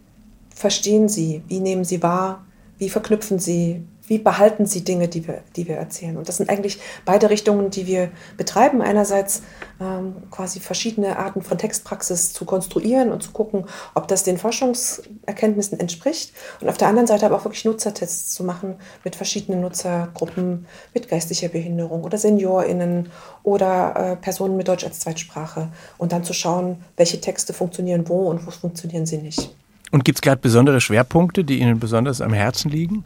verstehen 0.58 1.08
Sie? 1.08 1.42
Wie 1.46 1.60
nehmen 1.60 1.84
Sie 1.84 2.02
wahr? 2.02 2.44
Wie 2.78 2.90
verknüpfen 2.90 3.38
Sie? 3.38 3.82
Wie 4.08 4.18
behalten 4.18 4.64
Sie 4.64 4.84
Dinge, 4.84 5.06
die 5.06 5.28
wir, 5.28 5.42
die 5.54 5.68
wir 5.68 5.76
erzählen? 5.76 6.16
Und 6.16 6.28
das 6.28 6.38
sind 6.38 6.48
eigentlich 6.48 6.80
beide 7.04 7.28
Richtungen, 7.28 7.68
die 7.68 7.86
wir 7.86 8.10
betreiben. 8.38 8.80
Einerseits 8.80 9.42
ähm, 9.80 10.14
quasi 10.30 10.60
verschiedene 10.60 11.18
Arten 11.18 11.42
von 11.42 11.58
Textpraxis 11.58 12.32
zu 12.32 12.46
konstruieren 12.46 13.12
und 13.12 13.22
zu 13.22 13.32
gucken, 13.32 13.66
ob 13.94 14.08
das 14.08 14.24
den 14.24 14.38
Forschungserkenntnissen 14.38 15.78
entspricht. 15.78 16.32
Und 16.62 16.70
auf 16.70 16.78
der 16.78 16.88
anderen 16.88 17.06
Seite 17.06 17.26
aber 17.26 17.36
auch 17.36 17.44
wirklich 17.44 17.66
Nutzertests 17.66 18.32
zu 18.32 18.44
machen 18.44 18.76
mit 19.04 19.14
verschiedenen 19.14 19.60
Nutzergruppen, 19.60 20.66
mit 20.94 21.08
geistlicher 21.08 21.48
Behinderung 21.48 22.02
oder 22.02 22.16
SeniorInnen 22.16 23.10
oder 23.42 23.94
äh, 23.94 24.16
Personen 24.16 24.56
mit 24.56 24.68
Deutsch 24.68 24.84
als 24.84 25.00
Zweitsprache. 25.00 25.68
Und 25.98 26.12
dann 26.12 26.24
zu 26.24 26.32
schauen, 26.32 26.82
welche 26.96 27.20
Texte 27.20 27.52
funktionieren 27.52 28.08
wo 28.08 28.30
und 28.30 28.46
wo 28.46 28.50
funktionieren 28.50 29.04
sie 29.04 29.18
nicht. 29.18 29.54
Und 29.90 30.04
gibt 30.04 30.18
es 30.18 30.22
gerade 30.22 30.40
besondere 30.40 30.80
Schwerpunkte, 30.80 31.44
die 31.44 31.60
Ihnen 31.60 31.80
besonders 31.80 32.20
am 32.20 32.32
Herzen 32.32 32.70
liegen? 32.70 33.04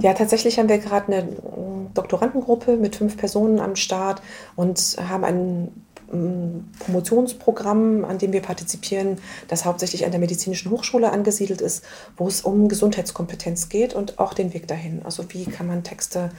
Ja, 0.00 0.12
tatsächlich 0.12 0.58
haben 0.58 0.68
wir 0.68 0.78
gerade 0.78 1.12
eine 1.12 1.28
Doktorandengruppe 1.94 2.76
mit 2.76 2.96
fünf 2.96 3.16
Personen 3.16 3.60
am 3.60 3.76
Start 3.76 4.20
und 4.56 4.96
haben 5.08 5.24
einen 5.24 5.84
Promotionsprogramm, 6.78 8.04
an 8.04 8.18
dem 8.18 8.32
wir 8.32 8.42
partizipieren, 8.42 9.18
das 9.48 9.64
hauptsächlich 9.64 10.04
an 10.04 10.12
der 10.12 10.20
Medizinischen 10.20 10.70
Hochschule 10.70 11.10
angesiedelt 11.10 11.60
ist, 11.60 11.84
wo 12.16 12.28
es 12.28 12.42
um 12.42 12.68
Gesundheitskompetenz 12.68 13.68
geht 13.68 13.94
und 13.94 14.18
auch 14.18 14.34
den 14.34 14.54
Weg 14.54 14.68
dahin. 14.68 15.02
Also 15.04 15.24
wie 15.30 15.44
kann 15.44 15.66
man 15.66 15.82
Texte 15.82 16.30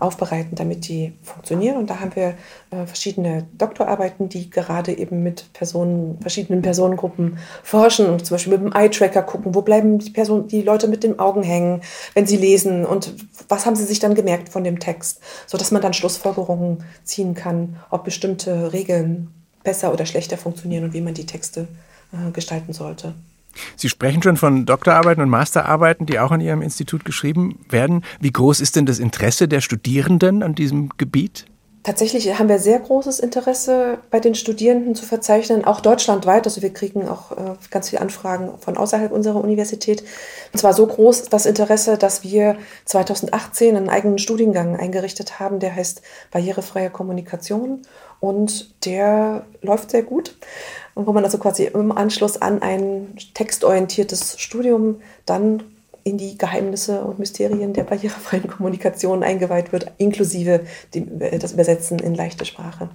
aufbereiten, 0.00 0.56
damit 0.56 0.88
die 0.88 1.12
funktionieren. 1.22 1.76
Und 1.76 1.90
da 1.90 2.00
haben 2.00 2.14
wir 2.16 2.34
äh, 2.70 2.86
verschiedene 2.86 3.46
Doktorarbeiten, 3.56 4.28
die 4.28 4.50
gerade 4.50 4.96
eben 4.96 5.22
mit 5.22 5.52
Personen, 5.52 6.18
verschiedenen 6.20 6.62
Personengruppen 6.62 7.38
forschen 7.62 8.06
und 8.06 8.24
zum 8.24 8.34
Beispiel 8.34 8.58
mit 8.58 8.62
dem 8.62 8.72
Eye-Tracker 8.72 9.22
gucken, 9.22 9.54
wo 9.54 9.62
bleiben 9.62 9.98
die, 9.98 10.10
Person, 10.10 10.48
die 10.48 10.62
Leute 10.62 10.88
mit 10.88 11.04
den 11.04 11.18
Augen 11.18 11.42
hängen, 11.42 11.82
wenn 12.14 12.26
sie 12.26 12.36
lesen 12.36 12.84
und 12.84 13.14
was 13.48 13.66
haben 13.66 13.76
sie 13.76 13.84
sich 13.84 13.98
dann 13.98 14.14
gemerkt 14.14 14.48
von 14.48 14.64
dem 14.64 14.80
Text, 14.80 15.20
sodass 15.46 15.70
man 15.70 15.82
dann 15.82 15.92
Schlussfolgerungen 15.92 16.84
ziehen 17.04 17.34
kann, 17.34 17.76
ob 17.90 18.04
bestimmte 18.04 18.72
Regeln 18.72 19.34
besser 19.62 19.92
oder 19.92 20.06
schlechter 20.06 20.38
funktionieren 20.38 20.84
und 20.84 20.94
wie 20.94 21.02
man 21.02 21.14
die 21.14 21.26
Texte 21.26 21.68
äh, 22.12 22.30
gestalten 22.32 22.72
sollte. 22.72 23.14
Sie 23.76 23.88
sprechen 23.88 24.22
schon 24.22 24.36
von 24.36 24.66
Doktorarbeiten 24.66 25.22
und 25.22 25.28
Masterarbeiten, 25.28 26.06
die 26.06 26.18
auch 26.18 26.30
an 26.30 26.40
Ihrem 26.40 26.62
Institut 26.62 27.04
geschrieben 27.04 27.58
werden. 27.68 28.04
Wie 28.20 28.32
groß 28.32 28.60
ist 28.60 28.76
denn 28.76 28.86
das 28.86 28.98
Interesse 28.98 29.48
der 29.48 29.60
Studierenden 29.60 30.42
an 30.42 30.54
diesem 30.54 30.90
Gebiet? 30.96 31.46
Tatsächlich 31.82 32.38
haben 32.38 32.50
wir 32.50 32.58
sehr 32.58 32.78
großes 32.78 33.20
Interesse 33.20 33.98
bei 34.10 34.20
den 34.20 34.34
Studierenden 34.34 34.94
zu 34.94 35.06
verzeichnen, 35.06 35.64
auch 35.64 35.80
deutschlandweit. 35.80 36.46
Also 36.46 36.60
wir 36.60 36.74
kriegen 36.74 37.08
auch 37.08 37.32
äh, 37.32 37.54
ganz 37.70 37.88
viele 37.88 38.02
Anfragen 38.02 38.58
von 38.58 38.76
außerhalb 38.76 39.10
unserer 39.10 39.42
Universität. 39.42 40.04
Und 40.52 40.58
zwar 40.58 40.74
so 40.74 40.86
groß 40.86 41.30
das 41.30 41.46
Interesse, 41.46 41.96
dass 41.96 42.22
wir 42.22 42.58
2018 42.84 43.76
einen 43.76 43.88
eigenen 43.88 44.18
Studiengang 44.18 44.76
eingerichtet 44.76 45.40
haben, 45.40 45.58
der 45.58 45.74
heißt 45.74 46.02
Barrierefreie 46.30 46.90
Kommunikation 46.90 47.80
und 48.20 48.84
der 48.84 49.46
läuft 49.62 49.92
sehr 49.92 50.02
gut. 50.02 50.36
Und 50.94 51.06
wo 51.06 51.12
man 51.12 51.24
also 51.24 51.38
quasi 51.38 51.64
im 51.64 51.92
Anschluss 51.92 52.42
an 52.42 52.60
ein 52.60 53.14
textorientiertes 53.32 54.38
Studium 54.38 55.00
dann 55.24 55.62
in 56.10 56.18
die 56.18 56.36
Geheimnisse 56.36 57.02
und 57.04 57.18
Mysterien 57.18 57.72
der 57.72 57.84
barrierefreien 57.84 58.48
Kommunikation 58.48 59.22
eingeweiht 59.22 59.72
wird, 59.72 59.92
inklusive 59.98 60.64
dem, 60.94 61.20
äh, 61.20 61.38
das 61.38 61.52
Übersetzen 61.52 61.98
in 61.98 62.14
leichte 62.14 62.44
Sprache. 62.44 62.90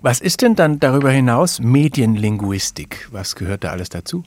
Was 0.00 0.20
ist 0.20 0.42
denn 0.42 0.54
dann 0.54 0.78
darüber 0.78 1.10
hinaus 1.10 1.60
Medienlinguistik? 1.60 3.08
Was 3.10 3.34
gehört 3.34 3.64
da 3.64 3.70
alles 3.70 3.88
dazu? 3.88 4.22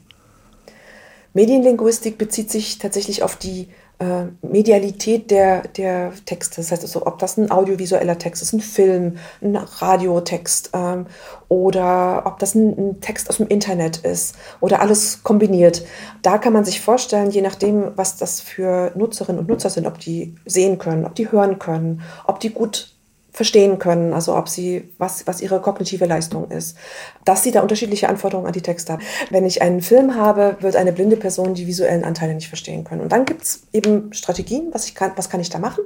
Medienlinguistik 1.33 2.17
bezieht 2.17 2.51
sich 2.51 2.77
tatsächlich 2.77 3.23
auf 3.23 3.37
die 3.37 3.69
äh, 3.99 4.25
Medialität 4.41 5.31
der, 5.31 5.61
der 5.69 6.11
Texte. 6.25 6.57
Das 6.57 6.71
heißt 6.71 6.83
also, 6.83 7.05
ob 7.05 7.19
das 7.19 7.37
ein 7.37 7.51
audiovisueller 7.51 8.17
Text 8.17 8.41
ist, 8.41 8.53
ein 8.53 8.61
Film, 8.61 9.17
ein 9.41 9.55
Radiotext 9.55 10.71
ähm, 10.73 11.05
oder 11.47 12.23
ob 12.25 12.39
das 12.39 12.55
ein, 12.55 12.77
ein, 12.77 13.01
Text 13.01 13.29
aus 13.29 13.37
dem 13.37 13.47
Internet 13.47 13.97
ist 13.97 14.35
oder 14.59 14.81
alles 14.81 15.23
kombiniert. 15.23 15.85
Da 16.21 16.37
kann 16.37 16.53
man 16.53 16.65
sich 16.65 16.81
vorstellen, 16.81 17.31
je 17.31 17.41
nachdem, 17.41 17.91
was 17.95 18.17
das 18.17 18.41
für 18.41 18.91
Nutzerinnen 18.95 19.39
und 19.39 19.47
Nutzer 19.47 19.69
sind, 19.69 19.87
ob 19.87 19.99
die 19.99 20.35
sehen 20.45 20.77
können, 20.77 21.05
ob 21.05 21.15
die 21.15 21.31
hören 21.31 21.59
können, 21.59 22.01
ob 22.25 22.39
die 22.39 22.49
gut 22.49 22.94
verstehen 23.35 23.79
können, 23.79 24.13
also 24.13 24.33
ob 24.37 24.47
sie, 24.47 24.89
was, 24.97 25.27
was 25.27 25.41
ihre 25.41 25.59
kognitive 25.59 26.05
Leistung 26.05 26.49
ist, 26.51 26.77
dass 27.25 27.43
sie 27.43 27.51
da 27.51 27.61
unterschiedliche 27.61 28.07
Anforderungen 28.07 28.47
an 28.47 28.53
die 28.53 28.61
Texte 28.61 28.93
haben. 28.93 29.03
Wenn 29.29 29.45
ich 29.45 29.61
einen 29.61 29.81
Film 29.81 30.15
habe, 30.15 30.55
wird 30.61 30.77
eine 30.77 30.93
blinde 30.93 31.17
Person 31.17 31.53
die 31.53 31.67
visuellen 31.67 32.05
Anteile 32.05 32.33
nicht 32.33 32.47
verstehen 32.47 32.85
können. 32.85 33.01
Und 33.01 33.11
dann 33.11 33.25
gibt 33.25 33.43
es 33.43 33.63
eben 33.73 34.13
Strategien, 34.13 34.69
was, 34.71 34.87
ich 34.87 34.95
kann, 34.95 35.11
was 35.17 35.29
kann 35.29 35.41
ich 35.41 35.49
da 35.49 35.59
machen? 35.59 35.83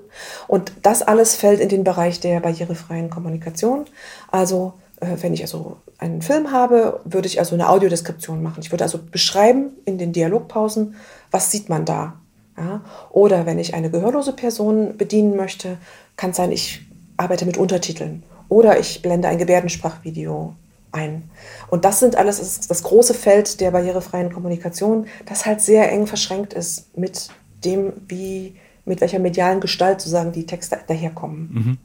Und 0.48 0.72
das 0.84 1.02
alles 1.02 1.36
fällt 1.36 1.60
in 1.60 1.70
den 1.70 1.84
Bereich 1.84 2.20
der 2.20 2.40
barrierefreien 2.40 3.10
Kommunikation. 3.10 3.86
Also 4.30 4.74
äh, 5.00 5.08
wenn 5.20 5.34
ich 5.34 5.42
also 5.42 5.78
einen 5.98 6.22
Film 6.22 6.52
habe, 6.52 7.00
würde 7.04 7.28
ich 7.28 7.40
also 7.40 7.56
eine 7.56 7.70
Audiodeskription 7.70 8.44
machen. 8.44 8.62
Ich 8.62 8.72
würde 8.72 8.84
also 8.84 9.00
beschreiben 9.00 9.72
in 9.86 9.98
den 9.98 10.14
Dialogpausen, 10.14 10.94
was 11.32 11.50
sieht 11.50 11.68
man 11.68 11.86
da. 11.86 12.14
Ja? 12.56 12.82
Oder 13.10 13.48
wenn 13.48 13.58
ich 13.58 13.74
eine 13.74 13.90
gehörlose 13.90 14.34
Person 14.34 14.98
bedienen 14.98 15.36
möchte, 15.36 15.78
kann 16.16 16.30
es 16.30 16.38
sein, 16.38 16.52
ich 16.52 16.89
arbeite 17.20 17.46
mit 17.46 17.58
Untertiteln 17.58 18.24
oder 18.48 18.80
ich 18.80 19.02
blende 19.02 19.28
ein 19.28 19.38
Gebärdensprachvideo 19.38 20.56
ein. 20.92 21.30
Und 21.68 21.86
das 21.86 22.00
sind 22.00 22.16
alles 22.16 22.40
das, 22.40 22.68
das 22.68 22.84
große 22.84 23.14
Feld 23.14 23.62
der 23.62 23.72
barrierefreien 23.72 24.34
Kommunikation, 24.34 25.06
das 25.26 25.46
halt 25.46 25.62
sehr 25.62 25.92
eng 25.92 26.08
verschränkt 26.08 26.54
ist 26.54 26.98
mit 26.98 27.30
dem, 27.64 27.94
wie 28.08 28.56
mit 28.86 29.02
welcher 29.02 29.20
medialen 29.20 29.60
Gestalt 29.60 30.02
sozusagen 30.02 30.32
die 30.32 30.46
Texte 30.46 30.80
daherkommen. 30.88 31.50
Mhm. 31.52 31.78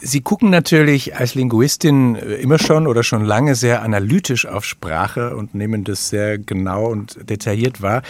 Sie 0.00 0.20
gucken 0.20 0.50
natürlich 0.50 1.16
als 1.16 1.34
Linguistin 1.34 2.14
äh, 2.16 2.34
immer 2.36 2.58
schon 2.58 2.86
oder 2.86 3.02
schon 3.02 3.24
lange 3.24 3.54
sehr 3.54 3.82
analytisch 3.82 4.46
auf 4.46 4.64
Sprache 4.64 5.36
und 5.36 5.54
nehmen 5.54 5.84
das 5.84 6.08
sehr 6.08 6.38
genau 6.38 6.86
und 6.86 7.18
detailliert 7.28 7.82
wahr. 7.82 8.02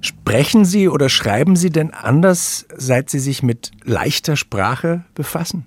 Sprechen 0.00 0.64
Sie 0.64 0.88
oder 0.88 1.08
schreiben 1.08 1.56
Sie 1.56 1.70
denn 1.70 1.92
anders, 1.92 2.66
seit 2.76 3.10
Sie 3.10 3.20
sich 3.20 3.42
mit 3.42 3.70
leichter 3.84 4.36
Sprache 4.36 5.04
befassen? 5.14 5.66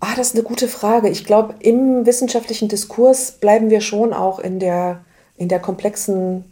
Ah, 0.00 0.14
das 0.16 0.28
ist 0.28 0.34
eine 0.34 0.44
gute 0.44 0.68
Frage. 0.68 1.08
Ich 1.08 1.24
glaube, 1.24 1.54
im 1.60 2.04
wissenschaftlichen 2.06 2.68
Diskurs 2.68 3.32
bleiben 3.32 3.70
wir 3.70 3.80
schon 3.80 4.12
auch 4.12 4.38
in 4.38 4.58
der, 4.58 5.04
in 5.36 5.48
der 5.48 5.58
komplexen 5.58 6.44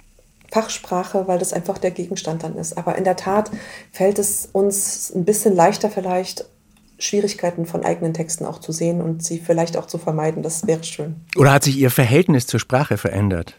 Fachsprache, 0.50 1.26
weil 1.26 1.38
das 1.38 1.52
einfach 1.52 1.78
der 1.78 1.90
Gegenstand 1.90 2.42
dann 2.42 2.56
ist. 2.56 2.78
Aber 2.78 2.96
in 2.96 3.04
der 3.04 3.16
Tat 3.16 3.50
fällt 3.92 4.18
es 4.18 4.48
uns 4.52 5.12
ein 5.14 5.24
bisschen 5.24 5.54
leichter 5.54 5.90
vielleicht, 5.90 6.46
Schwierigkeiten 6.98 7.66
von 7.66 7.84
eigenen 7.84 8.14
Texten 8.14 8.46
auch 8.46 8.60
zu 8.60 8.72
sehen 8.72 9.00
und 9.00 9.24
sie 9.24 9.38
vielleicht 9.38 9.76
auch 9.76 9.86
zu 9.86 9.98
vermeiden. 9.98 10.42
Das 10.42 10.66
wäre 10.66 10.84
schön. 10.84 11.16
Oder 11.36 11.52
hat 11.52 11.64
sich 11.64 11.76
Ihr 11.76 11.90
Verhältnis 11.90 12.46
zur 12.46 12.60
Sprache 12.60 12.96
verändert? 12.96 13.54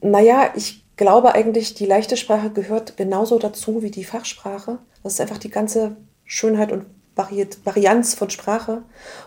Naja, 0.00 0.50
ich 0.54 0.84
glaube 0.96 1.34
eigentlich, 1.34 1.74
die 1.74 1.86
leichte 1.86 2.16
Sprache 2.16 2.50
gehört 2.50 2.96
genauso 2.96 3.38
dazu 3.38 3.82
wie 3.82 3.90
die 3.90 4.04
Fachsprache. 4.04 4.78
Das 5.02 5.14
ist 5.14 5.20
einfach 5.20 5.38
die 5.38 5.50
ganze 5.50 5.96
Schönheit 6.24 6.72
und 6.72 6.86
Variet 7.16 7.58
Varianz 7.64 8.14
von 8.14 8.30
Sprache, 8.30 8.82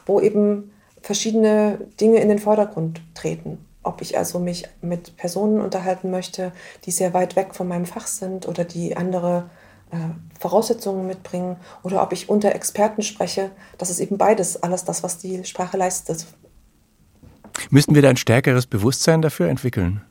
wo 0.06 0.22
eben 0.22 0.72
verschiedene 1.02 1.80
Dinge 2.00 2.20
in 2.20 2.30
den 2.30 2.40
Vordergrund 2.40 3.02
treten. 3.16 3.66
Ob 3.84 4.02
ich 4.02 4.18
also 4.18 4.40
mich 4.40 4.66
mit 4.82 5.18
Personen 5.18 5.62
unterhalten 5.62 6.12
möchte, 6.12 6.52
die 6.86 6.92
sehr 6.92 7.14
weit 7.14 7.36
weg 7.36 7.56
von 7.56 7.68
meinem 7.68 7.86
Fach 7.86 8.08
sind 8.08 8.48
oder 8.48 8.64
die 8.64 8.96
andere 8.96 9.50
äh, 9.92 9.98
Voraussetzungen 10.40 11.08
mitbringen 11.08 11.56
oder 11.84 12.04
ob 12.04 12.14
ich 12.14 12.30
unter 12.30 12.54
Experten 12.54 13.02
spreche, 13.02 13.52
das 13.78 13.90
ist 13.90 14.00
eben 14.00 14.18
beides, 14.18 14.62
alles 14.62 14.84
das, 14.84 15.02
was 15.02 15.18
die 15.18 15.44
Sprache 15.46 15.78
leistet. 15.78 16.26
Müssten 17.70 17.96
wir 17.96 18.02
da 18.02 18.10
ein 18.10 18.18
stärkeres 18.18 18.68
Bewusstsein 18.68 19.22
dafür 19.22 19.50
entwickeln? 19.50 20.02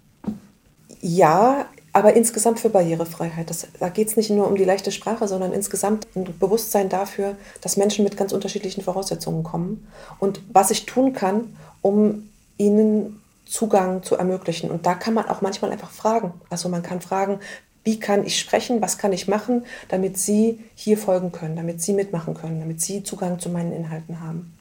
Ja, 1.00 1.66
aber 1.92 2.14
insgesamt 2.14 2.60
für 2.60 2.70
Barrierefreiheit. 2.70 3.50
Das, 3.50 3.66
da 3.78 3.88
geht 3.88 4.08
es 4.08 4.16
nicht 4.16 4.30
nur 4.30 4.46
um 4.46 4.56
die 4.56 4.64
leichte 4.64 4.92
Sprache, 4.92 5.26
sondern 5.28 5.52
insgesamt 5.52 6.06
ein 6.14 6.38
Bewusstsein 6.38 6.88
dafür, 6.88 7.36
dass 7.60 7.76
Menschen 7.76 8.04
mit 8.04 8.16
ganz 8.16 8.32
unterschiedlichen 8.32 8.82
Voraussetzungen 8.82 9.42
kommen 9.42 9.88
und 10.18 10.40
was 10.52 10.70
ich 10.70 10.86
tun 10.86 11.12
kann, 11.12 11.56
um 11.82 12.28
ihnen 12.56 13.20
Zugang 13.46 14.02
zu 14.02 14.16
ermöglichen. 14.16 14.70
Und 14.70 14.84
da 14.84 14.94
kann 14.94 15.14
man 15.14 15.26
auch 15.26 15.40
manchmal 15.40 15.72
einfach 15.72 15.90
fragen. 15.90 16.34
Also 16.50 16.68
man 16.68 16.82
kann 16.82 17.00
fragen, 17.00 17.40
wie 17.84 17.98
kann 17.98 18.26
ich 18.26 18.38
sprechen, 18.38 18.82
was 18.82 18.98
kann 18.98 19.14
ich 19.14 19.28
machen, 19.28 19.64
damit 19.88 20.18
Sie 20.18 20.62
hier 20.74 20.98
folgen 20.98 21.32
können, 21.32 21.56
damit 21.56 21.80
Sie 21.80 21.94
mitmachen 21.94 22.34
können, 22.34 22.60
damit 22.60 22.82
Sie 22.82 23.02
Zugang 23.02 23.38
zu 23.38 23.48
meinen 23.48 23.72
Inhalten 23.72 24.20
haben. 24.20 24.57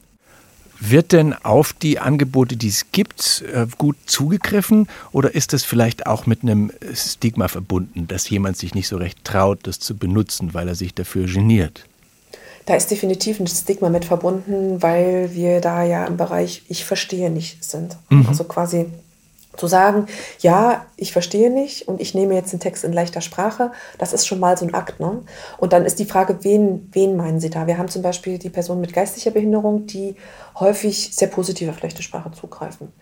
Wird 0.80 1.12
denn 1.12 1.34
auf 1.34 1.72
die 1.72 1.98
Angebote, 1.98 2.56
die 2.56 2.68
es 2.68 2.92
gibt, 2.92 3.44
äh, 3.52 3.66
gut 3.78 3.96
zugegriffen 4.06 4.88
oder 5.10 5.34
ist 5.34 5.52
das 5.52 5.64
vielleicht 5.64 6.06
auch 6.06 6.26
mit 6.26 6.42
einem 6.42 6.70
Stigma 6.94 7.48
verbunden, 7.48 8.06
dass 8.06 8.30
jemand 8.30 8.56
sich 8.56 8.74
nicht 8.74 8.88
so 8.88 8.96
recht 8.96 9.24
traut, 9.24 9.60
das 9.64 9.80
zu 9.80 9.96
benutzen, 9.96 10.54
weil 10.54 10.68
er 10.68 10.74
sich 10.76 10.94
dafür 10.94 11.26
geniert? 11.26 11.84
Da 12.66 12.74
ist 12.74 12.90
definitiv 12.90 13.40
ein 13.40 13.46
Stigma 13.46 13.88
mit 13.88 14.04
verbunden, 14.04 14.82
weil 14.82 15.34
wir 15.34 15.60
da 15.60 15.82
ja 15.82 16.04
im 16.04 16.16
Bereich 16.16 16.62
Ich 16.68 16.84
verstehe 16.84 17.30
nicht 17.30 17.64
sind. 17.64 17.96
Mhm. 18.10 18.26
Also 18.28 18.44
quasi 18.44 18.86
zu 19.58 19.66
sagen, 19.66 20.06
ja, 20.40 20.86
ich 20.96 21.12
verstehe 21.12 21.50
nicht 21.50 21.88
und 21.88 22.00
ich 22.00 22.14
nehme 22.14 22.34
jetzt 22.34 22.52
den 22.52 22.60
Text 22.60 22.84
in 22.84 22.92
leichter 22.92 23.20
Sprache, 23.20 23.72
das 23.98 24.12
ist 24.12 24.26
schon 24.26 24.40
mal 24.40 24.56
so 24.56 24.64
ein 24.64 24.74
Akt. 24.74 25.00
Ne? 25.00 25.20
Und 25.58 25.72
dann 25.72 25.84
ist 25.84 25.98
die 25.98 26.04
Frage, 26.04 26.38
wen, 26.42 26.88
wen 26.92 27.16
meinen 27.16 27.40
Sie 27.40 27.50
da? 27.50 27.66
Wir 27.66 27.78
haben 27.78 27.88
zum 27.88 28.02
Beispiel 28.02 28.38
die 28.38 28.50
Personen 28.50 28.80
mit 28.80 28.92
geistiger 28.92 29.32
Behinderung, 29.32 29.86
die 29.86 30.16
häufig 30.58 31.10
sehr 31.14 31.28
positiv 31.28 31.68
auf 31.68 31.82
leichte 31.82 32.02
Sprache 32.02 32.30
zugreifen. 32.32 32.92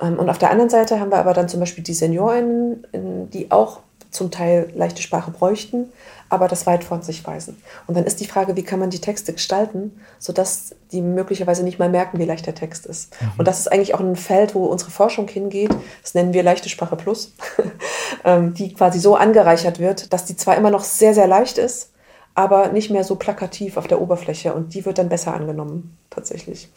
Ähm, 0.00 0.18
und 0.18 0.30
auf 0.30 0.38
der 0.38 0.50
anderen 0.50 0.70
Seite 0.70 1.00
haben 1.00 1.10
wir 1.10 1.18
aber 1.18 1.34
dann 1.34 1.48
zum 1.48 1.60
Beispiel 1.60 1.84
die 1.84 1.94
Seniorinnen, 1.94 2.86
die 3.30 3.50
auch 3.50 3.80
zum 4.14 4.30
Teil 4.30 4.70
leichte 4.74 5.02
Sprache 5.02 5.30
bräuchten, 5.30 5.92
aber 6.28 6.48
das 6.48 6.66
weit 6.66 6.84
von 6.84 7.02
sich 7.02 7.26
weisen. 7.26 7.62
Und 7.86 7.96
dann 7.96 8.04
ist 8.04 8.20
die 8.20 8.26
Frage, 8.26 8.56
wie 8.56 8.62
kann 8.62 8.78
man 8.78 8.90
die 8.90 9.00
Texte 9.00 9.32
gestalten, 9.32 10.00
sodass 10.18 10.74
die 10.92 11.00
möglicherweise 11.00 11.62
nicht 11.62 11.78
mal 11.78 11.88
merken, 11.88 12.18
wie 12.18 12.24
leicht 12.24 12.46
der 12.46 12.54
Text 12.54 12.86
ist. 12.86 13.20
Mhm. 13.20 13.32
Und 13.38 13.48
das 13.48 13.60
ist 13.60 13.72
eigentlich 13.72 13.94
auch 13.94 14.00
ein 14.00 14.16
Feld, 14.16 14.54
wo 14.54 14.66
unsere 14.66 14.90
Forschung 14.90 15.28
hingeht. 15.28 15.74
Das 16.02 16.14
nennen 16.14 16.32
wir 16.32 16.42
leichte 16.42 16.68
Sprache 16.68 16.96
Plus, 16.96 17.34
ähm, 18.24 18.54
die 18.54 18.72
quasi 18.72 18.98
so 18.98 19.16
angereichert 19.16 19.78
wird, 19.78 20.12
dass 20.12 20.24
die 20.24 20.36
zwar 20.36 20.56
immer 20.56 20.70
noch 20.70 20.84
sehr, 20.84 21.14
sehr 21.14 21.26
leicht 21.26 21.58
ist, 21.58 21.90
aber 22.34 22.68
nicht 22.68 22.90
mehr 22.90 23.04
so 23.04 23.16
plakativ 23.16 23.76
auf 23.76 23.86
der 23.86 24.00
Oberfläche. 24.00 24.54
Und 24.54 24.74
die 24.74 24.84
wird 24.84 24.98
dann 24.98 25.08
besser 25.08 25.34
angenommen, 25.34 25.96
tatsächlich. 26.10 26.68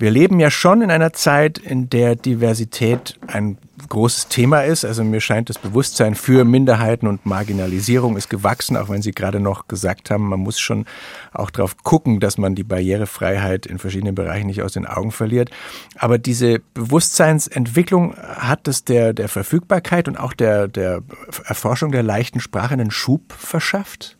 Wir 0.00 0.10
leben 0.10 0.40
ja 0.40 0.50
schon 0.50 0.80
in 0.80 0.90
einer 0.90 1.12
Zeit, 1.12 1.58
in 1.58 1.90
der 1.90 2.16
Diversität 2.16 3.20
ein 3.26 3.58
großes 3.90 4.28
Thema 4.28 4.62
ist. 4.62 4.86
Also 4.86 5.04
mir 5.04 5.20
scheint 5.20 5.50
das 5.50 5.58
Bewusstsein 5.58 6.14
für 6.14 6.46
Minderheiten 6.46 7.06
und 7.06 7.26
Marginalisierung 7.26 8.16
ist 8.16 8.30
gewachsen, 8.30 8.78
auch 8.78 8.88
wenn 8.88 9.02
Sie 9.02 9.10
gerade 9.10 9.40
noch 9.40 9.68
gesagt 9.68 10.08
haben, 10.10 10.30
man 10.30 10.40
muss 10.40 10.58
schon 10.58 10.86
auch 11.34 11.50
darauf 11.50 11.76
gucken, 11.84 12.18
dass 12.18 12.38
man 12.38 12.54
die 12.54 12.64
Barrierefreiheit 12.64 13.66
in 13.66 13.78
verschiedenen 13.78 14.14
Bereichen 14.14 14.46
nicht 14.46 14.62
aus 14.62 14.72
den 14.72 14.86
Augen 14.86 15.12
verliert. 15.12 15.50
Aber 15.98 16.16
diese 16.16 16.60
Bewusstseinsentwicklung 16.72 18.16
hat 18.16 18.68
es 18.68 18.84
der, 18.84 19.12
der 19.12 19.28
Verfügbarkeit 19.28 20.08
und 20.08 20.16
auch 20.16 20.32
der, 20.32 20.66
der 20.66 21.02
Erforschung 21.44 21.92
der 21.92 22.02
leichten 22.02 22.40
Sprache 22.40 22.72
einen 22.72 22.90
Schub 22.90 23.34
verschafft? 23.34 24.16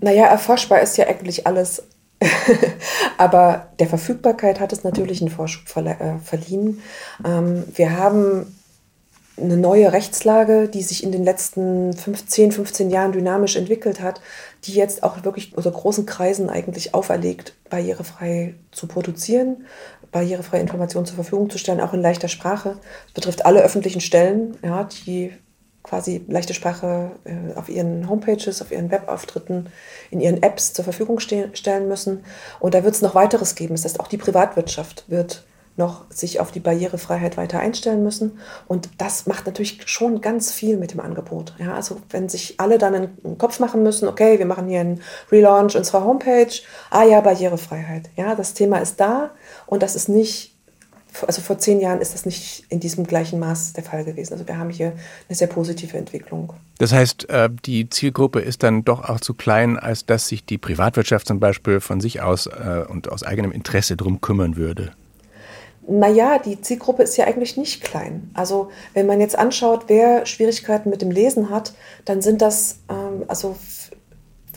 Naja, 0.00 0.24
erforschbar 0.24 0.80
ist 0.80 0.96
ja 0.96 1.06
eigentlich 1.06 1.46
alles. 1.46 1.82
Aber 3.18 3.68
der 3.78 3.86
Verfügbarkeit 3.86 4.60
hat 4.60 4.72
es 4.72 4.84
natürlich 4.84 5.20
einen 5.20 5.30
Vorschub 5.30 5.64
äh, 5.76 6.18
verliehen. 6.22 6.82
Ähm, 7.24 7.64
wir 7.74 7.96
haben 7.96 8.46
eine 9.36 9.56
neue 9.56 9.92
Rechtslage, 9.92 10.68
die 10.68 10.82
sich 10.82 11.02
in 11.02 11.12
den 11.12 11.24
letzten 11.24 11.94
15, 11.94 12.52
15 12.52 12.90
Jahren 12.90 13.12
dynamisch 13.12 13.56
entwickelt 13.56 14.00
hat, 14.00 14.20
die 14.64 14.74
jetzt 14.74 15.02
auch 15.02 15.24
wirklich 15.24 15.52
so 15.56 15.70
großen 15.70 16.06
Kreisen 16.06 16.50
eigentlich 16.50 16.94
auferlegt, 16.94 17.54
barrierefrei 17.70 18.54
zu 18.72 18.86
produzieren, 18.86 19.66
barrierefreie 20.10 20.60
Informationen 20.60 21.06
zur 21.06 21.16
Verfügung 21.16 21.48
zu 21.48 21.58
stellen, 21.58 21.80
auch 21.80 21.94
in 21.94 22.02
leichter 22.02 22.28
Sprache. 22.28 22.76
Das 23.06 23.14
betrifft 23.14 23.46
alle 23.46 23.62
öffentlichen 23.62 24.02
Stellen, 24.02 24.58
ja, 24.62 24.84
die 24.84 25.32
quasi 25.82 26.24
leichte 26.28 26.54
Sprache 26.54 27.12
äh, 27.24 27.56
auf 27.56 27.68
ihren 27.68 28.08
Homepages, 28.08 28.62
auf 28.62 28.70
ihren 28.70 28.90
Webauftritten, 28.90 29.68
in 30.10 30.20
ihren 30.20 30.42
Apps 30.42 30.72
zur 30.72 30.84
Verfügung 30.84 31.18
ste 31.18 31.50
stellen 31.54 31.88
müssen. 31.88 32.24
Und 32.60 32.74
da 32.74 32.84
wird 32.84 32.94
es 32.94 33.02
noch 33.02 33.14
weiteres 33.14 33.54
geben. 33.54 33.74
Das 33.74 33.84
heißt, 33.84 34.00
auch 34.00 34.08
die 34.08 34.18
Privatwirtschaft 34.18 35.04
wird 35.08 35.44
noch 35.76 36.04
sich 36.10 36.38
auf 36.38 36.52
die 36.52 36.60
Barrierefreiheit 36.60 37.36
weiter 37.36 37.58
einstellen 37.58 38.02
müssen. 38.02 38.38
Und 38.68 38.90
das 38.98 39.26
macht 39.26 39.46
natürlich 39.46 39.80
schon 39.86 40.20
ganz 40.20 40.52
viel 40.52 40.76
mit 40.76 40.92
dem 40.92 41.00
Angebot. 41.00 41.54
Ja, 41.58 41.74
also 41.74 41.96
wenn 42.10 42.28
sich 42.28 42.60
alle 42.60 42.78
dann 42.78 42.94
einen 42.94 43.38
Kopf 43.38 43.58
machen 43.58 43.82
müssen, 43.82 44.06
okay, 44.06 44.38
wir 44.38 44.46
machen 44.46 44.68
hier 44.68 44.80
einen 44.80 45.00
Relaunch 45.30 45.74
unserer 45.74 46.04
Homepage, 46.04 46.52
ah 46.90 47.04
ja, 47.04 47.20
Barrierefreiheit. 47.20 48.10
Ja, 48.16 48.34
das 48.34 48.52
Thema 48.54 48.78
ist 48.78 49.00
da 49.00 49.30
und 49.66 49.82
das 49.82 49.96
ist 49.96 50.08
nicht 50.08 50.51
also 51.26 51.42
vor 51.42 51.58
zehn 51.58 51.80
Jahren 51.80 52.00
ist 52.00 52.14
das 52.14 52.26
nicht 52.26 52.64
in 52.68 52.80
diesem 52.80 53.04
gleichen 53.04 53.38
Maß 53.38 53.74
der 53.74 53.84
Fall 53.84 54.04
gewesen. 54.04 54.32
Also 54.32 54.46
wir 54.46 54.58
haben 54.58 54.70
hier 54.70 54.92
eine 55.28 55.36
sehr 55.36 55.46
positive 55.46 55.96
Entwicklung. 55.96 56.52
Das 56.78 56.92
heißt, 56.92 57.28
äh, 57.28 57.50
die 57.64 57.88
Zielgruppe 57.88 58.40
ist 58.40 58.62
dann 58.62 58.84
doch 58.84 59.08
auch 59.08 59.20
zu 59.20 59.34
klein, 59.34 59.78
als 59.78 60.06
dass 60.06 60.28
sich 60.28 60.44
die 60.44 60.58
Privatwirtschaft 60.58 61.26
zum 61.26 61.40
Beispiel 61.40 61.80
von 61.80 62.00
sich 62.00 62.22
aus 62.22 62.46
äh, 62.46 62.84
und 62.88 63.10
aus 63.10 63.22
eigenem 63.22 63.52
Interesse 63.52 63.96
drum 63.96 64.20
kümmern 64.20 64.56
würde. 64.56 64.92
Naja, 65.86 66.38
die 66.38 66.60
Zielgruppe 66.60 67.02
ist 67.02 67.16
ja 67.16 67.26
eigentlich 67.26 67.56
nicht 67.56 67.82
klein. 67.82 68.30
Also 68.34 68.70
wenn 68.94 69.06
man 69.06 69.20
jetzt 69.20 69.36
anschaut, 69.36 69.84
wer 69.88 70.26
Schwierigkeiten 70.26 70.90
mit 70.90 71.02
dem 71.02 71.10
Lesen 71.10 71.50
hat, 71.50 71.74
dann 72.04 72.22
sind 72.22 72.40
das 72.40 72.78
ähm, 72.88 73.24
also 73.26 73.56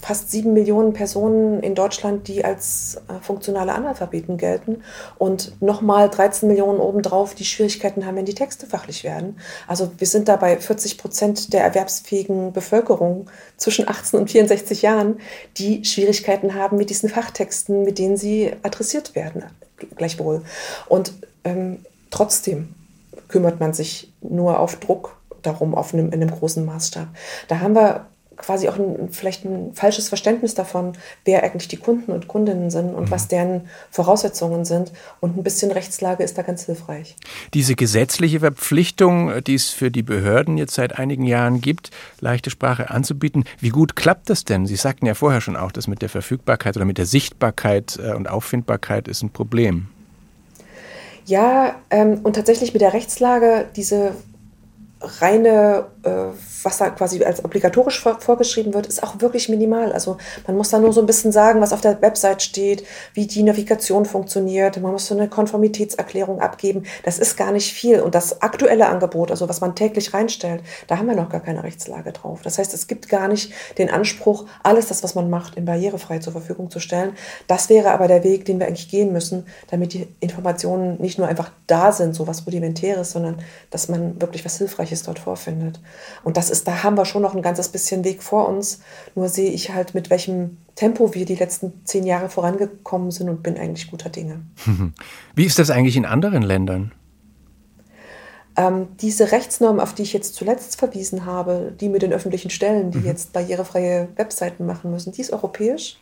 fast 0.01 0.29
sieben 0.29 0.53
Millionen 0.53 0.93
Personen 0.93 1.61
in 1.61 1.73
Deutschland, 1.73 2.27
die 2.27 2.45
als 2.45 3.01
äh, 3.07 3.21
funktionale 3.21 3.73
Analphabeten 3.73 4.37
gelten 4.37 4.83
und 5.17 5.59
nochmal 5.61 6.09
13 6.09 6.47
Millionen 6.47 6.79
obendrauf, 6.79 7.33
die 7.33 7.45
Schwierigkeiten 7.45 8.05
haben, 8.05 8.15
wenn 8.17 8.25
die 8.25 8.35
Texte 8.35 8.67
fachlich 8.67 9.03
werden. 9.03 9.39
Also 9.67 9.91
wir 9.97 10.07
sind 10.07 10.27
da 10.27 10.35
bei 10.35 10.57
40 10.57 10.97
Prozent 10.97 11.53
der 11.53 11.63
erwerbsfähigen 11.63 12.53
Bevölkerung 12.53 13.29
zwischen 13.57 13.87
18 13.87 14.19
und 14.19 14.31
64 14.31 14.81
Jahren, 14.81 15.19
die 15.57 15.83
Schwierigkeiten 15.85 16.53
haben 16.53 16.77
mit 16.77 16.89
diesen 16.89 17.09
Fachtexten, 17.09 17.83
mit 17.83 17.97
denen 17.97 18.17
sie 18.17 18.53
adressiert 18.63 19.15
werden, 19.15 19.43
gleichwohl. 19.95 20.43
Und 20.87 21.13
ähm, 21.43 21.85
trotzdem 22.11 22.75
kümmert 23.27 23.59
man 23.59 23.73
sich 23.73 24.13
nur 24.21 24.59
auf 24.59 24.75
Druck 24.75 25.17
darum, 25.41 25.75
auf 25.75 25.93
einem, 25.93 26.07
in 26.07 26.21
einem 26.21 26.31
großen 26.31 26.65
Maßstab. 26.65 27.07
Da 27.47 27.59
haben 27.59 27.75
wir 27.75 28.07
quasi 28.37 28.67
auch 28.69 28.77
ein, 28.77 29.09
vielleicht 29.11 29.45
ein 29.45 29.73
falsches 29.73 30.09
Verständnis 30.09 30.55
davon, 30.55 30.93
wer 31.23 31.43
eigentlich 31.43 31.67
die 31.67 31.77
Kunden 31.77 32.11
und 32.11 32.27
Kundinnen 32.27 32.69
sind 32.69 32.93
und 32.93 33.05
mhm. 33.05 33.11
was 33.11 33.27
deren 33.27 33.67
Voraussetzungen 33.91 34.65
sind. 34.65 34.91
Und 35.19 35.37
ein 35.37 35.43
bisschen 35.43 35.71
Rechtslage 35.71 36.23
ist 36.23 36.37
da 36.37 36.41
ganz 36.41 36.65
hilfreich. 36.65 37.15
Diese 37.53 37.75
gesetzliche 37.75 38.39
Verpflichtung, 38.39 39.43
die 39.43 39.55
es 39.55 39.69
für 39.69 39.91
die 39.91 40.03
Behörden 40.03 40.57
jetzt 40.57 40.75
seit 40.75 40.97
einigen 40.97 41.25
Jahren 41.25 41.61
gibt, 41.61 41.91
leichte 42.19 42.49
Sprache 42.49 42.89
anzubieten, 42.89 43.45
wie 43.59 43.69
gut 43.69 43.95
klappt 43.95 44.29
das 44.29 44.45
denn? 44.45 44.65
Sie 44.65 44.75
sagten 44.75 45.05
ja 45.05 45.13
vorher 45.13 45.41
schon 45.41 45.55
auch, 45.55 45.71
dass 45.71 45.87
mit 45.87 46.01
der 46.01 46.09
Verfügbarkeit 46.09 46.75
oder 46.75 46.85
mit 46.85 46.97
der 46.97 47.05
Sichtbarkeit 47.05 47.99
äh, 48.03 48.13
und 48.13 48.29
Auffindbarkeit 48.29 49.07
ist 49.07 49.23
ein 49.23 49.29
Problem. 49.29 49.87
Ja, 51.25 51.75
ähm, 51.89 52.19
und 52.23 52.33
tatsächlich 52.33 52.73
mit 52.73 52.81
der 52.81 52.93
Rechtslage, 52.93 53.65
diese 53.75 54.15
reine, 55.01 55.85
äh, 55.94 55.94
was 56.65 56.77
da 56.79 56.89
quasi 56.89 57.23
als 57.23 57.45
obligatorisch 57.45 58.01
vor, 58.01 58.19
vorgeschrieben 58.19 58.73
wird, 58.73 58.87
ist 58.87 59.03
auch 59.03 59.21
wirklich 59.21 59.49
minimal. 59.49 59.93
Also 59.93 60.17
man 60.47 60.57
muss 60.57 60.69
da 60.69 60.79
nur 60.79 60.91
so 60.91 60.99
ein 60.99 61.05
bisschen 61.05 61.31
sagen, 61.31 61.61
was 61.61 61.71
auf 61.71 61.81
der 61.81 62.01
Website 62.01 62.41
steht, 62.41 62.83
wie 63.13 63.27
die 63.27 63.43
Navigation 63.43 64.05
funktioniert. 64.05 64.81
Man 64.81 64.91
muss 64.91 65.07
so 65.07 65.15
eine 65.15 65.29
Konformitätserklärung 65.29 66.41
abgeben. 66.41 66.83
Das 67.03 67.19
ist 67.19 67.37
gar 67.37 67.51
nicht 67.51 67.71
viel. 67.71 68.01
Und 68.01 68.15
das 68.15 68.41
aktuelle 68.41 68.87
Angebot, 68.87 69.31
also 69.31 69.47
was 69.47 69.61
man 69.61 69.75
täglich 69.75 70.13
reinstellt, 70.13 70.63
da 70.87 70.97
haben 70.97 71.07
wir 71.07 71.15
noch 71.15 71.29
gar 71.29 71.41
keine 71.41 71.63
Rechtslage 71.63 72.11
drauf. 72.11 72.41
Das 72.41 72.57
heißt, 72.57 72.73
es 72.73 72.87
gibt 72.87 73.09
gar 73.09 73.27
nicht 73.27 73.53
den 73.77 73.89
Anspruch, 73.89 74.45
alles 74.63 74.87
das, 74.87 75.03
was 75.03 75.13
man 75.15 75.29
macht, 75.29 75.55
in 75.55 75.65
barrierefrei 75.65 76.19
zur 76.19 76.33
Verfügung 76.33 76.71
zu 76.71 76.79
stellen. 76.79 77.13
Das 77.47 77.69
wäre 77.69 77.91
aber 77.91 78.07
der 78.07 78.23
Weg, 78.23 78.45
den 78.45 78.59
wir 78.59 78.65
eigentlich 78.65 78.89
gehen 78.89 79.13
müssen, 79.13 79.45
damit 79.69 79.93
die 79.93 80.07
Informationen 80.19 80.99
nicht 80.99 81.19
nur 81.19 81.27
einfach 81.27 81.51
da 81.67 81.91
sind, 81.91 82.15
so 82.15 82.27
was 82.27 82.45
Rudimentäres, 82.47 83.11
sondern 83.11 83.37
dass 83.69 83.87
man 83.87 84.19
wirklich 84.19 84.43
was 84.45 84.57
Hilfreiches 84.57 85.03
dort 85.03 85.19
vorfindet. 85.19 85.79
Und 86.23 86.37
das 86.37 86.49
ist, 86.49 86.67
da 86.67 86.83
haben 86.83 86.97
wir 86.97 87.05
schon 87.05 87.21
noch 87.21 87.35
ein 87.35 87.41
ganzes 87.41 87.69
bisschen 87.69 88.03
Weg 88.03 88.23
vor 88.23 88.47
uns. 88.47 88.79
Nur 89.15 89.29
sehe 89.29 89.51
ich 89.51 89.71
halt, 89.73 89.93
mit 89.93 90.09
welchem 90.09 90.57
Tempo 90.75 91.13
wir 91.13 91.25
die 91.25 91.35
letzten 91.35 91.85
zehn 91.85 92.05
Jahre 92.05 92.29
vorangekommen 92.29 93.11
sind 93.11 93.29
und 93.29 93.43
bin 93.43 93.57
eigentlich 93.57 93.89
guter 93.89 94.09
Dinge. 94.09 94.41
Wie 95.35 95.45
ist 95.45 95.59
das 95.59 95.69
eigentlich 95.69 95.97
in 95.97 96.05
anderen 96.05 96.43
Ländern? 96.43 96.91
Ähm, 98.57 98.87
diese 99.01 99.31
Rechtsnorm, 99.31 99.79
auf 99.79 99.93
die 99.93 100.03
ich 100.03 100.13
jetzt 100.13 100.35
zuletzt 100.35 100.77
verwiesen 100.77 101.25
habe, 101.25 101.73
die 101.79 101.89
mit 101.89 102.01
den 102.01 102.13
öffentlichen 102.13 102.49
Stellen, 102.49 102.91
die 102.91 102.99
mhm. 102.99 103.05
jetzt 103.05 103.33
barrierefreie 103.33 104.07
Webseiten 104.15 104.65
machen 104.65 104.91
müssen, 104.91 105.11
die 105.11 105.21
ist 105.21 105.33
europäisch. 105.33 105.97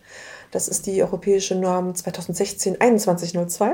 Das 0.54 0.68
ist 0.68 0.86
die 0.86 1.02
europäische 1.02 1.56
Norm 1.56 1.94
2016-2102. 1.94 3.72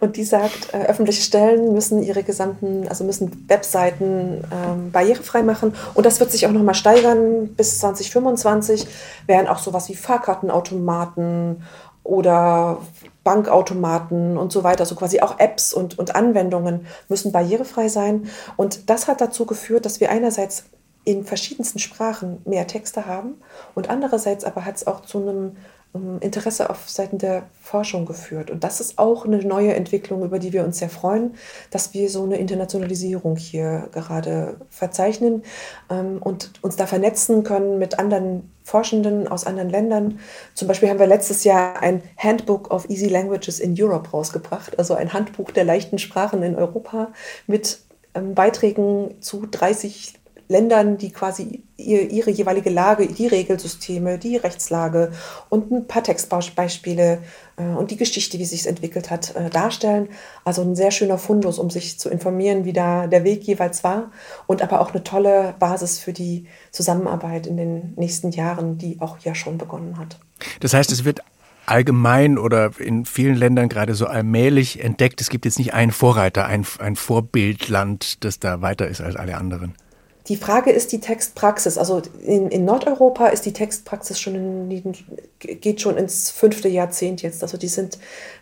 Und 0.00 0.16
die 0.16 0.24
sagt, 0.24 0.72
äh, 0.72 0.78
öffentliche 0.86 1.22
Stellen 1.22 1.74
müssen 1.74 2.02
ihre 2.02 2.22
gesamten, 2.22 2.88
also 2.88 3.04
müssen 3.04 3.46
Webseiten 3.48 4.42
ähm, 4.50 4.90
barrierefrei 4.92 5.42
machen. 5.42 5.74
Und 5.92 6.06
das 6.06 6.18
wird 6.18 6.32
sich 6.32 6.46
auch 6.46 6.52
nochmal 6.52 6.74
steigern. 6.74 7.48
Bis 7.54 7.78
2025 7.80 8.86
werden 9.26 9.46
auch 9.46 9.58
sowas 9.58 9.90
wie 9.90 9.94
Fahrkartenautomaten 9.94 11.62
oder 12.02 12.78
Bankautomaten 13.22 14.38
und 14.38 14.52
so 14.52 14.64
weiter, 14.64 14.80
also 14.80 14.94
quasi 14.94 15.20
auch 15.20 15.38
Apps 15.38 15.74
und, 15.74 15.98
und 15.98 16.14
Anwendungen 16.14 16.86
müssen 17.08 17.32
barrierefrei 17.32 17.88
sein. 17.88 18.30
Und 18.56 18.88
das 18.88 19.08
hat 19.08 19.20
dazu 19.20 19.44
geführt, 19.44 19.84
dass 19.84 20.00
wir 20.00 20.10
einerseits 20.10 20.64
in 21.04 21.24
verschiedensten 21.24 21.78
Sprachen 21.78 22.40
mehr 22.44 22.66
Texte 22.66 23.06
haben 23.06 23.34
und 23.74 23.90
andererseits 23.90 24.44
aber 24.44 24.64
hat 24.64 24.76
es 24.76 24.86
auch 24.86 25.02
zu 25.02 25.18
einem 25.18 25.56
Interesse 26.20 26.70
auf 26.70 26.88
Seiten 26.88 27.18
der 27.18 27.44
Forschung 27.60 28.06
geführt. 28.06 28.50
Und 28.50 28.64
das 28.64 28.80
ist 28.80 28.98
auch 28.98 29.24
eine 29.24 29.38
neue 29.38 29.74
Entwicklung, 29.74 30.24
über 30.24 30.38
die 30.38 30.52
wir 30.52 30.64
uns 30.64 30.78
sehr 30.78 30.88
freuen, 30.88 31.34
dass 31.70 31.94
wir 31.94 32.08
so 32.08 32.24
eine 32.24 32.36
Internationalisierung 32.36 33.36
hier 33.36 33.88
gerade 33.92 34.56
verzeichnen 34.70 35.42
ähm, 35.90 36.18
und 36.20 36.52
uns 36.62 36.76
da 36.76 36.86
vernetzen 36.86 37.44
können 37.44 37.78
mit 37.78 37.98
anderen 37.98 38.50
Forschenden 38.62 39.28
aus 39.28 39.46
anderen 39.46 39.70
Ländern. 39.70 40.18
Zum 40.54 40.66
Beispiel 40.66 40.88
haben 40.88 40.98
wir 40.98 41.06
letztes 41.06 41.44
Jahr 41.44 41.80
ein 41.80 42.02
Handbook 42.16 42.72
of 42.72 42.90
Easy 42.90 43.06
Languages 43.06 43.60
in 43.60 43.74
Europe 43.80 44.10
rausgebracht, 44.10 44.78
also 44.78 44.94
ein 44.94 45.12
Handbuch 45.12 45.52
der 45.52 45.64
leichten 45.64 45.98
Sprachen 45.98 46.42
in 46.42 46.56
Europa 46.56 47.12
mit 47.46 47.80
ähm, 48.14 48.34
Beiträgen 48.34 49.20
zu 49.20 49.46
30 49.46 50.15
Ländern, 50.48 50.96
die 50.98 51.10
quasi 51.10 51.62
ihr, 51.76 52.10
ihre 52.10 52.30
jeweilige 52.30 52.70
Lage, 52.70 53.06
die 53.06 53.26
Regelsysteme, 53.26 54.18
die 54.18 54.36
Rechtslage 54.36 55.12
und 55.48 55.70
ein 55.70 55.86
paar 55.86 56.02
Textbeispiele 56.02 57.18
äh, 57.56 57.62
und 57.62 57.90
die 57.90 57.96
Geschichte, 57.96 58.38
wie 58.38 58.44
sich 58.44 58.60
es 58.60 58.66
entwickelt 58.66 59.10
hat, 59.10 59.34
äh, 59.34 59.50
darstellen. 59.50 60.08
Also 60.44 60.62
ein 60.62 60.76
sehr 60.76 60.90
schöner 60.90 61.18
Fundus, 61.18 61.58
um 61.58 61.70
sich 61.70 61.98
zu 61.98 62.08
informieren, 62.08 62.64
wie 62.64 62.72
da 62.72 63.06
der 63.06 63.24
Weg 63.24 63.44
jeweils 63.44 63.84
war 63.84 64.10
und 64.46 64.62
aber 64.62 64.80
auch 64.80 64.92
eine 64.92 65.04
tolle 65.04 65.54
Basis 65.58 65.98
für 65.98 66.12
die 66.12 66.46
Zusammenarbeit 66.70 67.46
in 67.46 67.56
den 67.56 67.94
nächsten 67.96 68.30
Jahren, 68.30 68.78
die 68.78 69.00
auch 69.00 69.18
ja 69.18 69.34
schon 69.34 69.58
begonnen 69.58 69.98
hat. 69.98 70.18
Das 70.60 70.74
heißt, 70.74 70.92
es 70.92 71.04
wird 71.04 71.20
allgemein 71.66 72.38
oder 72.38 72.70
in 72.78 73.04
vielen 73.04 73.34
Ländern 73.34 73.68
gerade 73.68 73.94
so 73.94 74.06
allmählich 74.06 74.82
entdeckt. 74.82 75.20
Es 75.20 75.28
gibt 75.28 75.44
jetzt 75.44 75.58
nicht 75.58 75.74
einen 75.74 75.90
Vorreiter, 75.90 76.46
ein, 76.46 76.64
ein 76.78 76.96
Vorbildland, 76.96 78.24
das 78.24 78.38
da 78.38 78.62
weiter 78.62 78.86
ist 78.86 79.00
als 79.00 79.16
alle 79.16 79.36
anderen. 79.36 79.74
Die 80.28 80.36
Frage 80.36 80.70
ist 80.72 80.90
die 80.92 81.00
Textpraxis. 81.00 81.78
Also 81.78 82.02
in, 82.22 82.48
in 82.48 82.64
Nordeuropa 82.64 83.28
ist 83.28 83.46
die 83.46 83.52
Textpraxis 83.52 84.18
schon 84.18 84.34
in, 84.70 84.94
geht 85.38 85.80
schon 85.80 85.96
ins 85.96 86.30
fünfte 86.30 86.68
Jahrzehnt 86.68 87.22
jetzt. 87.22 87.42
Also 87.42 87.56
die 87.56 87.68
sind 87.68 87.98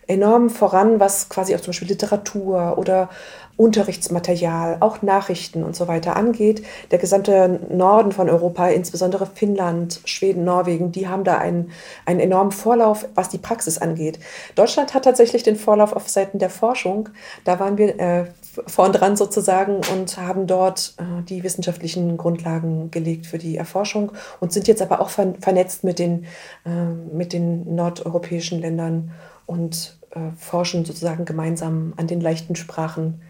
enorm 0.06 0.48
voran, 0.48 1.00
was 1.00 1.28
quasi 1.28 1.54
auch 1.54 1.60
zum 1.60 1.68
Beispiel 1.72 1.88
Literatur 1.88 2.78
oder 2.78 3.10
Unterrichtsmaterial, 3.56 4.78
auch 4.80 5.02
Nachrichten 5.02 5.62
und 5.62 5.76
so 5.76 5.86
weiter 5.86 6.16
angeht. 6.16 6.64
Der 6.90 6.98
gesamte 6.98 7.60
Norden 7.70 8.10
von 8.10 8.28
Europa, 8.28 8.68
insbesondere 8.68 9.26
Finnland, 9.26 10.00
Schweden, 10.06 10.44
Norwegen, 10.44 10.90
die 10.90 11.06
haben 11.06 11.22
da 11.22 11.38
einen, 11.38 11.70
einen 12.04 12.20
enormen 12.20 12.50
Vorlauf, 12.50 13.06
was 13.14 13.28
die 13.28 13.38
Praxis 13.38 13.78
angeht. 13.78 14.18
Deutschland 14.56 14.94
hat 14.94 15.04
tatsächlich 15.04 15.44
den 15.44 15.56
Vorlauf 15.56 15.92
auf 15.92 16.08
Seiten 16.08 16.38
der 16.38 16.50
Forschung. 16.50 17.10
Da 17.44 17.60
waren 17.60 17.78
wir 17.78 18.00
äh, 18.00 18.24
vorn 18.66 18.92
dran 18.92 19.16
sozusagen 19.16 19.80
und 19.92 20.16
haben 20.16 20.46
dort 20.46 20.94
äh, 20.98 21.22
die 21.22 21.42
wissenschaftlichen 21.42 22.16
Grundlagen 22.16 22.90
gelegt 22.90 23.26
für 23.26 23.38
die 23.38 23.56
Erforschung 23.56 24.12
und 24.40 24.52
sind 24.52 24.68
jetzt 24.68 24.82
aber 24.82 25.00
auch 25.00 25.10
ver 25.10 25.34
vernetzt 25.40 25.84
mit 25.84 25.98
den, 25.98 26.26
äh, 26.64 26.70
mit 27.12 27.32
den 27.32 27.74
nordeuropäischen 27.74 28.60
Ländern 28.60 29.12
und 29.46 29.98
äh, 30.10 30.30
forschen 30.36 30.84
sozusagen 30.84 31.24
gemeinsam 31.24 31.94
an 31.96 32.06
den 32.06 32.20
leichten 32.20 32.56
Sprachen 32.56 33.20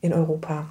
in 0.00 0.12
Europa. 0.12 0.66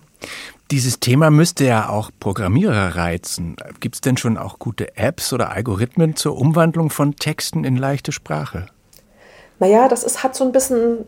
Dieses 0.71 0.99
Thema 0.99 1.29
müsste 1.29 1.65
ja 1.65 1.89
auch 1.89 2.09
Programmierer 2.19 2.95
reizen. 2.95 3.55
Gibt 3.79 3.95
es 3.95 4.01
denn 4.01 4.17
schon 4.17 4.37
auch 4.37 4.59
gute 4.59 4.97
Apps 4.97 5.33
oder 5.33 5.51
Algorithmen 5.51 6.15
zur 6.15 6.37
Umwandlung 6.37 6.89
von 6.89 7.15
Texten 7.15 7.63
in 7.63 7.75
leichte 7.75 8.11
Sprache? 8.11 8.67
Naja, 9.59 9.87
das 9.87 10.03
ist, 10.03 10.23
hat 10.23 10.35
so 10.35 10.43
ein 10.43 10.51
bisschen 10.51 11.05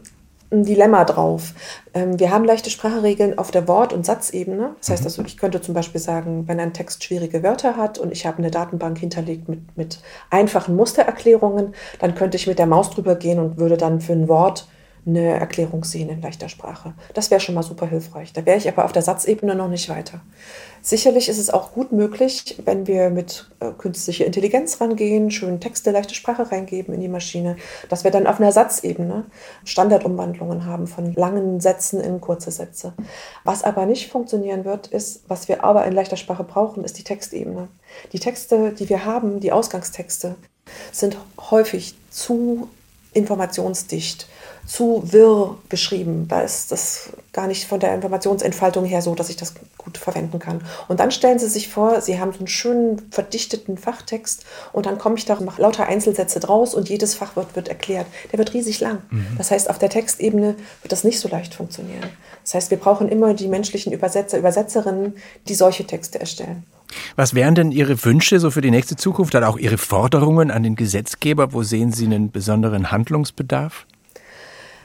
ein 0.51 0.63
Dilemma 0.63 1.03
drauf. 1.05 1.53
Ähm, 1.93 2.19
wir 2.19 2.31
haben 2.31 2.45
leichte 2.45 2.69
Sprachregeln 2.69 3.37
auf 3.37 3.51
der 3.51 3.67
Wort- 3.67 3.93
und 3.93 4.05
Satzebene. 4.05 4.75
Das 4.79 4.89
heißt 4.89 5.01
mhm. 5.01 5.07
also, 5.07 5.23
ich 5.23 5.37
könnte 5.37 5.61
zum 5.61 5.73
Beispiel 5.73 6.01
sagen, 6.01 6.47
wenn 6.47 6.59
ein 6.59 6.73
Text 6.73 7.03
schwierige 7.03 7.43
Wörter 7.43 7.77
hat 7.77 7.97
und 7.97 8.11
ich 8.11 8.25
habe 8.25 8.37
eine 8.39 8.51
Datenbank 8.51 8.97
hinterlegt 8.97 9.49
mit, 9.49 9.77
mit 9.77 9.99
einfachen 10.29 10.75
Mustererklärungen, 10.75 11.73
dann 11.99 12.15
könnte 12.15 12.37
ich 12.37 12.47
mit 12.47 12.59
der 12.59 12.67
Maus 12.67 12.89
drüber 12.91 13.15
gehen 13.15 13.39
und 13.39 13.57
würde 13.57 13.77
dann 13.77 14.01
für 14.01 14.13
ein 14.13 14.27
Wort 14.27 14.67
eine 15.05 15.39
Erklärung 15.39 15.83
sehen 15.83 16.09
in 16.09 16.21
leichter 16.21 16.49
Sprache. 16.49 16.93
Das 17.13 17.29
wäre 17.29 17.39
schon 17.39 17.55
mal 17.55 17.63
super 17.63 17.87
hilfreich. 17.87 18.33
Da 18.33 18.45
wäre 18.45 18.57
ich 18.57 18.67
aber 18.67 18.85
auf 18.85 18.91
der 18.91 19.03
Satzebene 19.03 19.55
noch 19.55 19.67
nicht 19.67 19.87
weiter. 19.89 20.21
Sicherlich 20.81 21.29
ist 21.29 21.39
es 21.39 21.49
auch 21.49 21.71
gut 21.73 21.91
möglich, 21.91 22.61
wenn 22.63 22.85
wir 22.85 23.09
mit 23.09 23.49
äh, 23.59 23.71
künstlicher 23.71 24.25
Intelligenz 24.25 24.79
rangehen, 24.81 25.31
schön 25.31 25.59
Texte, 25.59 25.89
leichte 25.91 26.13
Sprache 26.13 26.51
reingeben 26.51 26.93
in 26.93 27.01
die 27.01 27.07
Maschine, 27.07 27.55
dass 27.89 28.03
wir 28.03 28.11
dann 28.11 28.27
auf 28.27 28.39
einer 28.39 28.51
Satzebene 28.51 29.25
Standardumwandlungen 29.63 30.65
haben 30.65 30.85
von 30.85 31.13
langen 31.13 31.59
Sätzen 31.59 32.01
in 32.01 32.21
kurze 32.21 32.51
Sätze. 32.51 32.93
Was 33.43 33.63
aber 33.63 33.87
nicht 33.87 34.11
funktionieren 34.11 34.63
wird, 34.63 34.87
ist, 34.87 35.23
was 35.27 35.47
wir 35.47 35.63
aber 35.63 35.85
in 35.85 35.93
leichter 35.93 36.17
Sprache 36.17 36.43
brauchen, 36.43 36.83
ist 36.83 36.99
die 36.99 37.03
Textebene. 37.03 37.67
Die 38.13 38.19
Texte, 38.19 38.71
die 38.71 38.87
wir 38.87 39.05
haben, 39.05 39.39
die 39.39 39.51
Ausgangstexte, 39.51 40.35
sind 40.91 41.17
häufig 41.49 41.95
zu 42.11 42.69
informationsdicht, 43.13 44.27
zu 44.65 45.03
wirr 45.05 45.57
geschrieben. 45.69 46.27
Da 46.27 46.41
ist 46.41 46.71
das 46.71 47.11
gar 47.33 47.47
nicht 47.47 47.67
von 47.67 47.79
der 47.79 47.93
Informationsentfaltung 47.93 48.85
her 48.85 49.01
so, 49.01 49.13
dass 49.13 49.29
ich 49.29 49.35
das 49.35 49.53
gut 49.77 49.97
verwenden 49.97 50.39
kann. 50.39 50.61
Und 50.87 50.99
dann 50.99 51.11
stellen 51.11 51.37
Sie 51.37 51.47
sich 51.47 51.69
vor, 51.69 52.01
Sie 52.01 52.19
haben 52.19 52.31
so 52.31 52.39
einen 52.39 52.47
schönen 52.47 53.11
verdichteten 53.11 53.77
Fachtext 53.77 54.45
und 54.73 54.85
dann 54.85 54.97
komme 54.97 55.15
ich 55.17 55.25
da, 55.25 55.39
mache 55.39 55.61
lauter 55.61 55.87
Einzelsätze 55.87 56.39
draus 56.39 56.73
und 56.73 56.89
jedes 56.89 57.13
Fachwort 57.13 57.55
wird 57.55 57.67
erklärt. 57.67 58.07
Der 58.31 58.39
wird 58.39 58.53
riesig 58.53 58.79
lang. 58.79 59.01
Mhm. 59.11 59.27
Das 59.37 59.51
heißt, 59.51 59.69
auf 59.69 59.79
der 59.79 59.89
Textebene 59.89 60.55
wird 60.81 60.91
das 60.91 61.03
nicht 61.03 61.19
so 61.19 61.27
leicht 61.27 61.53
funktionieren. 61.53 62.09
Das 62.43 62.53
heißt, 62.53 62.71
wir 62.71 62.77
brauchen 62.77 63.09
immer 63.09 63.33
die 63.33 63.47
menschlichen 63.47 63.91
Übersetzer, 63.91 64.37
Übersetzerinnen, 64.37 65.15
die 65.47 65.55
solche 65.55 65.85
Texte 65.85 66.19
erstellen. 66.19 66.63
Was 67.15 67.33
wären 67.33 67.55
denn 67.55 67.71
Ihre 67.71 68.03
Wünsche 68.05 68.39
so 68.39 68.51
für 68.51 68.61
die 68.61 68.71
nächste 68.71 68.95
Zukunft, 68.95 69.33
dann 69.33 69.43
auch 69.43 69.57
Ihre 69.57 69.77
Forderungen 69.77 70.51
an 70.51 70.63
den 70.63 70.75
Gesetzgeber? 70.75 71.53
Wo 71.53 71.63
sehen 71.63 71.91
Sie 71.91 72.05
einen 72.05 72.31
besonderen 72.31 72.91
Handlungsbedarf? 72.91 73.85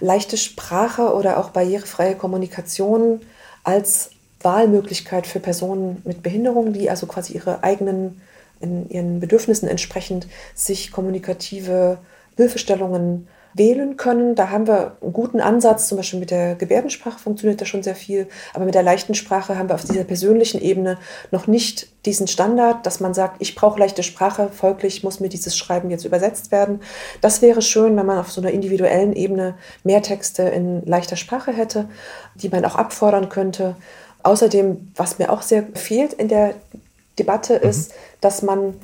Leichte 0.01 0.37
Sprache 0.37 1.15
oder 1.15 1.39
auch 1.39 1.51
barrierefreie 1.51 2.17
Kommunikation 2.17 3.21
als 3.65 4.11
Wahlmöglichkeit 4.41 5.27
für 5.27 5.41
Personen 5.41 6.01
mit 6.05 6.23
Behinderung, 6.23 6.73
die 6.73 6.89
also 6.89 7.07
quasi 7.07 7.35
ihre 7.35 7.63
eigenen, 7.63 8.23
in 8.61 8.89
ihren 8.89 9.21
Bedürfnissen 9.21 9.69
entsprechend 9.69 10.27
sich 10.55 10.91
kommunikative 10.91 11.99
Hilfestellungen 12.37 13.29
wählen 13.55 13.97
können. 13.97 14.35
Da 14.35 14.51
haben 14.51 14.67
wir 14.67 14.97
einen 15.03 15.13
guten 15.13 15.41
Ansatz, 15.41 15.89
zum 15.89 15.97
Beispiel 15.97 16.21
mit 16.21 16.31
der 16.31 16.55
Gebärdensprache 16.55 17.19
funktioniert 17.19 17.61
da 17.61 17.65
schon 17.65 17.83
sehr 17.83 17.95
viel, 17.95 18.29
aber 18.55 18.65
mit 18.65 18.75
der 18.75 18.83
leichten 18.83 19.15
Sprache 19.15 19.59
haben 19.59 19.69
wir 19.69 19.75
auf 19.75 19.85
dieser 19.85 20.05
persönlichen 20.05 20.61
Ebene 20.61 20.99
noch 21.31 21.47
nicht 21.47 21.89
diesen 22.07 22.27
Standard, 22.27 22.87
dass 22.87 23.01
man 23.01 23.13
sagt, 23.13 23.37
ich 23.41 23.55
brauche 23.55 23.79
leichte 23.79 24.03
Sprache, 24.03 24.49
folglich 24.49 25.03
muss 25.03 25.21
mir 25.21 25.29
dieses 25.29 25.57
Schreiben 25.57 25.91
jetzt 25.91 26.05
übersetzt 26.05 26.51
werden. 26.53 26.81
Das 27.21 27.43
wäre 27.43 27.61
schön, 27.61 27.97
wenn 27.97 28.07
man 28.07 28.19
auf 28.19 28.31
so 28.31 28.41
einer 28.41 28.51
individuellen 28.51 29.13
Ebene 29.13 29.55
mehr 29.85 30.03
Texte 30.03 30.45
in 30.45 30.85
leichter 30.87 31.17
Sprache 31.17 31.53
hätte, 31.53 31.89
die 32.37 32.49
man 32.49 32.65
auch 32.65 32.77
abfordern 32.77 33.29
könnte. 33.29 33.77
Außerdem, 34.23 34.93
was 34.97 35.19
mir 35.19 35.31
auch 35.31 35.43
sehr 35.43 35.65
fehlt 35.75 36.13
in 36.13 36.29
der 36.29 36.55
Debatte, 37.19 37.61
mhm. 37.63 37.69
ist, 37.69 37.93
dass 38.21 38.43
man 38.43 38.75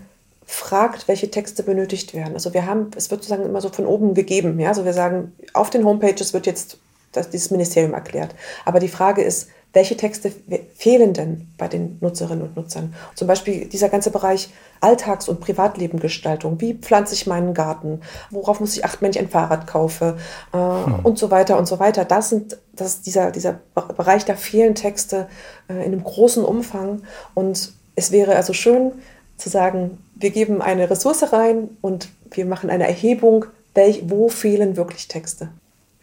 fragt, 0.46 1.09
welche 1.09 1.30
Texte 1.30 1.62
benötigt 1.62 2.14
werden. 2.14 2.35
Also 2.35 2.54
wir 2.54 2.66
haben, 2.66 2.90
es 2.96 3.11
wird 3.11 3.22
sozusagen 3.22 3.44
immer 3.44 3.61
so 3.61 3.68
von 3.68 3.85
oben 3.85 4.14
gegeben. 4.14 4.59
Ja? 4.61 4.68
Also 4.68 4.85
wir 4.85 4.92
sagen, 4.92 5.32
auf 5.52 5.70
den 5.70 5.85
Homepages 5.85 6.32
wird 6.32 6.46
jetzt 6.46 6.78
das, 7.12 7.30
dieses 7.30 7.50
Ministerium 7.50 7.94
erklärt. 7.94 8.35
Aber 8.64 8.78
die 8.78 8.88
Frage 8.88 9.22
ist, 9.22 9.48
welche 9.72 9.96
Texte 9.96 10.32
fehlen 10.74 11.12
denn 11.12 11.48
bei 11.59 11.68
den 11.68 11.98
Nutzerinnen 12.00 12.42
und 12.42 12.56
Nutzern? 12.56 12.94
Zum 13.14 13.28
Beispiel 13.28 13.66
dieser 13.66 13.90
ganze 13.90 14.11
Bereich 14.11 14.48
Alltags- 14.80 15.28
und 15.28 15.40
Privatlebengestaltung. 15.40 16.61
Wie 16.62 16.74
pflanze 16.74 17.12
ich 17.12 17.26
meinen 17.26 17.52
Garten? 17.52 18.00
Worauf 18.30 18.59
muss 18.59 18.74
ich 18.74 18.87
achten, 18.87 19.04
wenn 19.04 19.11
ich 19.11 19.18
ein 19.18 19.28
Fahrrad 19.28 19.66
kaufe? 19.66 20.16
Äh, 20.54 20.56
hm. 20.56 21.00
Und 21.02 21.18
so 21.18 21.30
weiter 21.30 21.59
und 21.59 21.66
so 21.66 21.78
weiter. 21.78 22.06
Das 22.06 22.30
sind 22.30 22.56
das 22.72 23.02
dieser, 23.02 23.30
dieser 23.30 23.61
Bereich, 23.74 24.24
da 24.24 24.35
fehlen 24.35 24.74
Texte 24.74 25.28
äh, 25.68 25.74
in 25.74 25.92
einem 25.92 26.04
großen 26.04 26.42
Umfang. 26.42 27.02
Und 27.35 27.74
es 27.96 28.12
wäre 28.12 28.35
also 28.37 28.54
schön 28.54 28.92
zu 29.37 29.50
sagen, 29.50 29.98
wir 30.18 30.31
geben 30.31 30.62
eine 30.62 30.90
Ressource 30.90 31.33
rein 31.33 31.68
und 31.81 32.09
wir 32.31 32.46
machen 32.46 32.70
eine 32.70 32.87
Erhebung, 32.87 33.46
welch, 33.74 34.02
wo 34.07 34.29
fehlen 34.29 34.76
wirklich 34.76 35.09
Texte. 35.09 35.50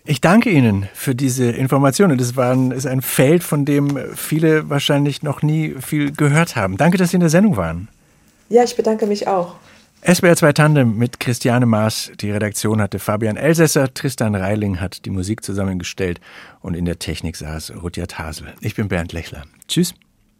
Ich 0.05 0.19
danke 0.19 0.49
Ihnen 0.49 0.89
für 0.93 1.15
diese 1.15 1.49
Informationen. 1.49 2.17
Das 2.17 2.35
war 2.35 2.51
ein, 2.51 2.71
ist 2.71 2.85
ein 2.85 3.01
Feld, 3.01 3.43
von 3.43 3.63
dem 3.63 3.97
viele 4.15 4.69
wahrscheinlich 4.69 5.23
noch 5.23 5.41
nie 5.41 5.75
viel 5.79 6.11
gehört 6.11 6.55
haben. 6.55 6.77
Danke, 6.77 6.97
dass 6.97 7.11
Sie 7.11 7.15
in 7.15 7.21
der 7.21 7.29
Sendung 7.29 7.55
waren. 7.55 7.87
Ja, 8.49 8.63
ich 8.63 8.75
bedanke 8.75 9.07
mich 9.07 9.27
auch. 9.27 9.55
SBR 10.01 10.35
2 10.35 10.51
Tandem 10.51 10.97
mit 10.97 11.21
Christiane 11.21 11.65
Maas. 11.65 12.11
Die 12.19 12.29
Redaktion 12.29 12.81
hatte 12.81 12.99
Fabian 12.99 13.37
Elsässer, 13.37 13.93
Tristan 13.93 14.35
Reiling 14.35 14.81
hat 14.81 15.05
die 15.05 15.09
Musik 15.09 15.45
zusammengestellt 15.45 16.19
und 16.59 16.73
in 16.73 16.83
der 16.83 16.99
Technik 16.99 17.37
saß 17.37 17.71
Rutja 17.81 18.05
Hasel. 18.13 18.53
Ich 18.59 18.75
bin 18.75 18.89
Bernd 18.89 19.13
Lechler. 19.13 19.43
Tschüss. 19.69 19.93